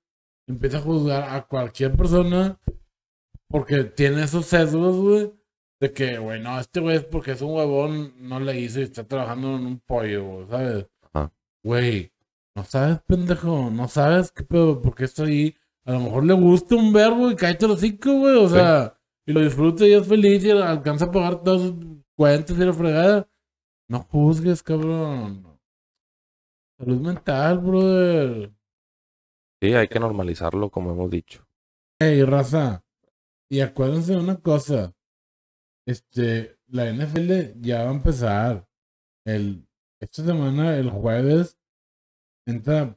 [0.48, 2.60] empiece a juzgar a cualquier persona
[3.50, 5.32] porque tiene esos sesgos, güey,
[5.80, 8.84] de que, güey, no, este güey es porque es un huevón, no le hizo y
[8.84, 10.88] está trabajando en un pollo, güey, ¿sabes?
[11.64, 12.12] Güey,
[12.56, 15.56] no sabes, pendejo, no sabes qué pedo, porque está ahí.
[15.84, 18.56] A lo mejor le gusta un verbo y cállate los cinco, güey, o Sí.
[18.56, 21.74] sea, y lo disfruta y es feliz y alcanza a pagar todas sus
[22.16, 23.28] cuentas y la fregada.
[23.89, 25.46] No juzgues, cabrón.
[26.80, 28.52] Salud mental, brother.
[29.66, 31.43] Sí, hay que normalizarlo, como hemos dicho.
[31.99, 32.84] Ey, raza.
[33.49, 34.93] Y acuérdense de una cosa.
[35.88, 38.68] Este, la NFL ya va a empezar.
[39.26, 39.68] El,
[39.99, 41.57] esta semana, el jueves,
[42.45, 42.95] entra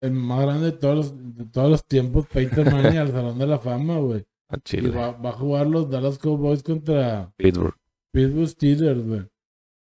[0.00, 3.46] el más grande de todos los, de todos los tiempos, Peyton Manning, al Salón de
[3.46, 4.24] la Fama, güey.
[4.48, 7.76] A Y va, va a jugar los Dallas Cowboys contra, Pittsburgh.
[8.10, 9.28] Pittsburgh Steelers, güey.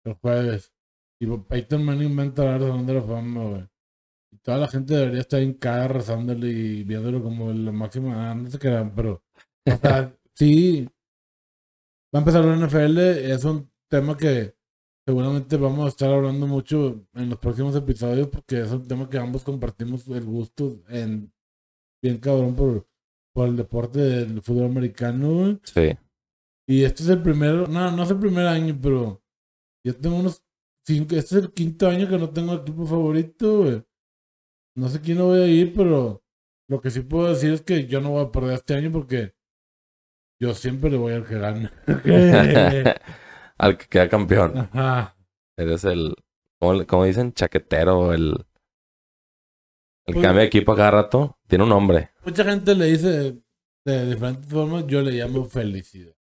[0.04, 0.72] El jueves.
[1.18, 3.71] Y Peyton Manning va a entrar al Salón de la Fama, güey.
[4.42, 8.30] Toda la gente debería estar en cara rezándole y viéndolo como la máxima.
[8.30, 9.22] Ah, no se crean, pero.
[9.66, 10.88] O sea, sí.
[12.14, 12.98] Va a empezar la NFL.
[12.98, 14.54] Es un tema que
[15.06, 19.18] seguramente vamos a estar hablando mucho en los próximos episodios porque es un tema que
[19.18, 21.32] ambos compartimos el gusto en
[22.02, 22.86] bien cabrón por,
[23.32, 25.60] por el deporte del fútbol americano.
[25.64, 25.96] Sí.
[26.68, 29.22] Y este es el primero, no, no es el primer año, pero
[29.84, 30.44] yo tengo unos
[30.84, 33.84] cinco, este es el quinto año que no tengo equipo favorito, güey.
[34.76, 36.22] No sé quién no voy a ir, pero
[36.68, 39.34] lo que sí puedo decir es que yo no voy a perder este año porque
[40.40, 41.72] yo siempre le voy al que gana.
[43.58, 44.56] Al que queda campeón.
[44.58, 45.16] Ajá.
[45.56, 46.14] Eres el,
[46.58, 48.30] como, le- como dicen, chaquetero, el,
[50.06, 51.38] el Pues- cambio de equipo a cada rato.
[51.46, 52.10] Tiene un nombre.
[52.24, 53.38] Mucha gente le dice
[53.84, 56.14] de diferentes formas, yo le llamo felicidad.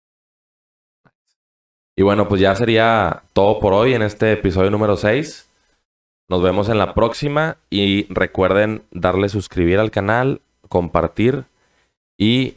[1.97, 5.50] Y bueno, pues ya sería todo por hoy en este episodio número 6.
[6.31, 11.47] Nos vemos en la próxima y recuerden darle suscribir al canal, compartir
[12.17, 12.55] y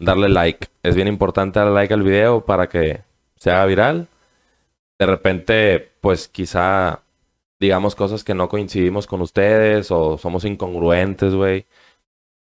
[0.00, 0.66] darle like.
[0.82, 3.02] Es bien importante darle like al video para que
[3.36, 4.08] se haga viral.
[4.98, 7.02] De repente, pues quizá
[7.60, 11.66] digamos cosas que no coincidimos con ustedes o somos incongruentes, güey.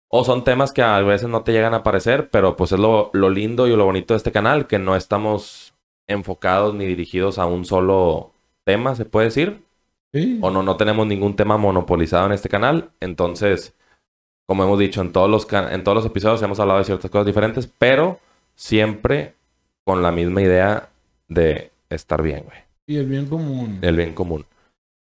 [0.08, 3.12] O son temas que a veces no te llegan a aparecer, pero pues es lo,
[3.14, 5.76] lo lindo y lo bonito de este canal, que no estamos
[6.08, 8.32] enfocados ni dirigidos a un solo
[8.66, 9.71] tema, se puede decir.
[10.14, 10.40] Sí.
[10.42, 12.92] O no, no tenemos ningún tema monopolizado en este canal.
[13.00, 13.74] Entonces,
[14.48, 17.26] como hemos dicho en todos los, en todos los episodios, hemos hablado de ciertas cosas
[17.26, 18.20] diferentes, pero
[18.56, 19.36] siempre
[19.86, 20.90] con la misma idea
[21.30, 22.58] de estar bien, güey.
[22.88, 23.80] Y el bien común.
[23.82, 24.46] El bien común.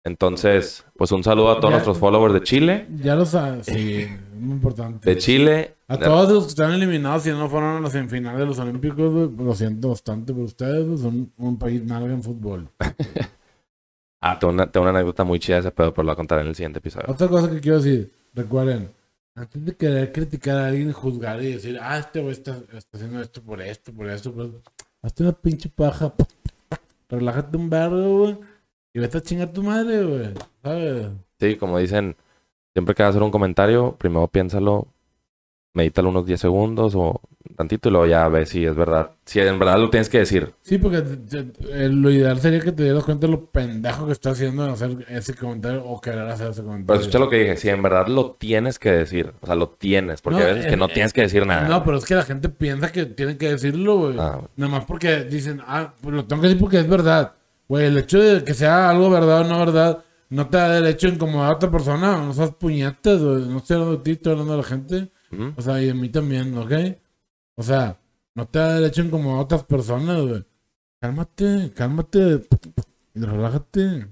[0.04, 2.86] Entonces, pues un saludo a todos Ya- nuestros followers de Chile.
[3.02, 5.10] Ya lo sabes, sí, es muy importante.
[5.10, 5.74] De Chile.
[5.88, 9.30] A todos los que están eliminados, si no fueron a la semifinal de los Olímpicos,
[9.36, 12.68] lo siento bastante por ustedes, son un país nalga en fútbol.
[14.20, 16.16] Ah, tengo una, tengo una anécdota muy chida de ese pedo, pero lo voy a
[16.16, 17.06] contar en el siguiente episodio.
[17.08, 18.90] Otra cosa que quiero decir, recuerden,
[19.34, 23.20] antes de querer criticar a alguien, juzgar y decir, ah, este güey está, está haciendo
[23.20, 24.62] esto por esto, por esto, por esto,
[25.02, 26.12] hazte una pinche paja,
[27.08, 28.38] relájate un vergo, güey,
[28.92, 31.08] y vete a chingar a tu madre, güey, ¿sabes?
[31.38, 32.16] Sí, como dicen,
[32.74, 34.88] siempre que vas a hacer un comentario, primero piénsalo,
[35.72, 37.20] medítalo unos 10 segundos o
[37.56, 39.10] tantito y luego ya ves si es verdad.
[39.24, 40.52] Si en verdad lo tienes que decir.
[40.62, 41.38] Sí, porque te-
[41.70, 44.72] eh, lo ideal sería que te dieras cuenta de lo pendejo que está haciendo en
[44.72, 46.86] hacer ese comentario o querer hacer ese comentario.
[46.86, 49.68] Pero escucha lo que dije, si en verdad lo tienes que decir, o sea, lo
[49.68, 51.68] tienes, porque No, hay veces que eh, no eh, tienes que decir nada.
[51.68, 54.16] No, pero es que la gente piensa que tienen que decirlo, güey.
[54.18, 57.32] Ah, Nada más porque dicen, ah, pues lo tengo que decir porque es verdad.
[57.68, 61.06] Güey, el hecho de que sea algo verdad o no verdad, no te da derecho
[61.06, 62.16] a incomodar a otra persona.
[62.16, 63.46] No seas puñetas, güey.
[63.46, 65.08] No estoy hablando de ti, estoy hablando de la gente.
[65.56, 66.72] O sea, y de mí también, ¿ok?
[67.56, 67.98] O sea,
[68.34, 70.44] no te da derecho a a otras personas, güey.
[71.00, 72.46] Cálmate, cálmate.
[73.14, 74.06] Y relájate.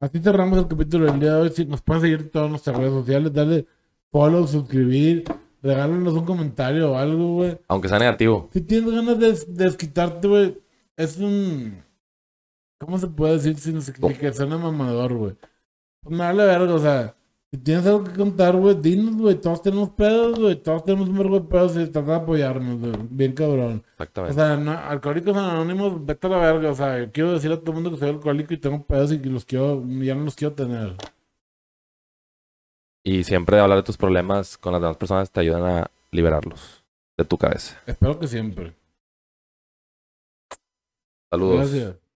[0.00, 1.50] Así cerramos el capítulo del día de hoy.
[1.50, 3.66] Si nos pueden seguir en todas nuestras redes sociales, dale
[4.10, 5.24] follow, suscribir,
[5.62, 7.58] regálanos un comentario o algo, güey.
[7.68, 8.50] Aunque sea negativo.
[8.52, 10.58] Si tienes ganas de des- desquitarte, güey,
[10.96, 11.82] es un.
[12.78, 15.36] ¿Cómo se puede decir sin sin que suene mamador, güey?
[16.02, 17.16] Pues me vale verga, o sea,
[17.54, 19.36] si tienes algo que contar, güey, dinos, güey.
[19.36, 20.56] Todos tenemos pedos, güey.
[20.56, 22.92] Todos tenemos un vergo de pedos y trata de apoyarnos, güey.
[23.10, 23.84] Bien cabrón.
[23.86, 24.34] O Exactamente.
[24.34, 26.72] sea, no, alcohólicos anónimos, vete a la verga.
[26.72, 29.22] O sea, quiero decir a todo el mundo que soy alcohólico y tengo pedos y
[29.22, 30.96] que los quiero, ya no los quiero tener.
[33.04, 36.84] Y siempre hablar de tus problemas con las demás personas te ayudan a liberarlos
[37.16, 37.80] de tu cabeza.
[37.86, 38.74] Espero que siempre.
[41.30, 41.70] Saludos.
[41.70, 42.03] Gracias.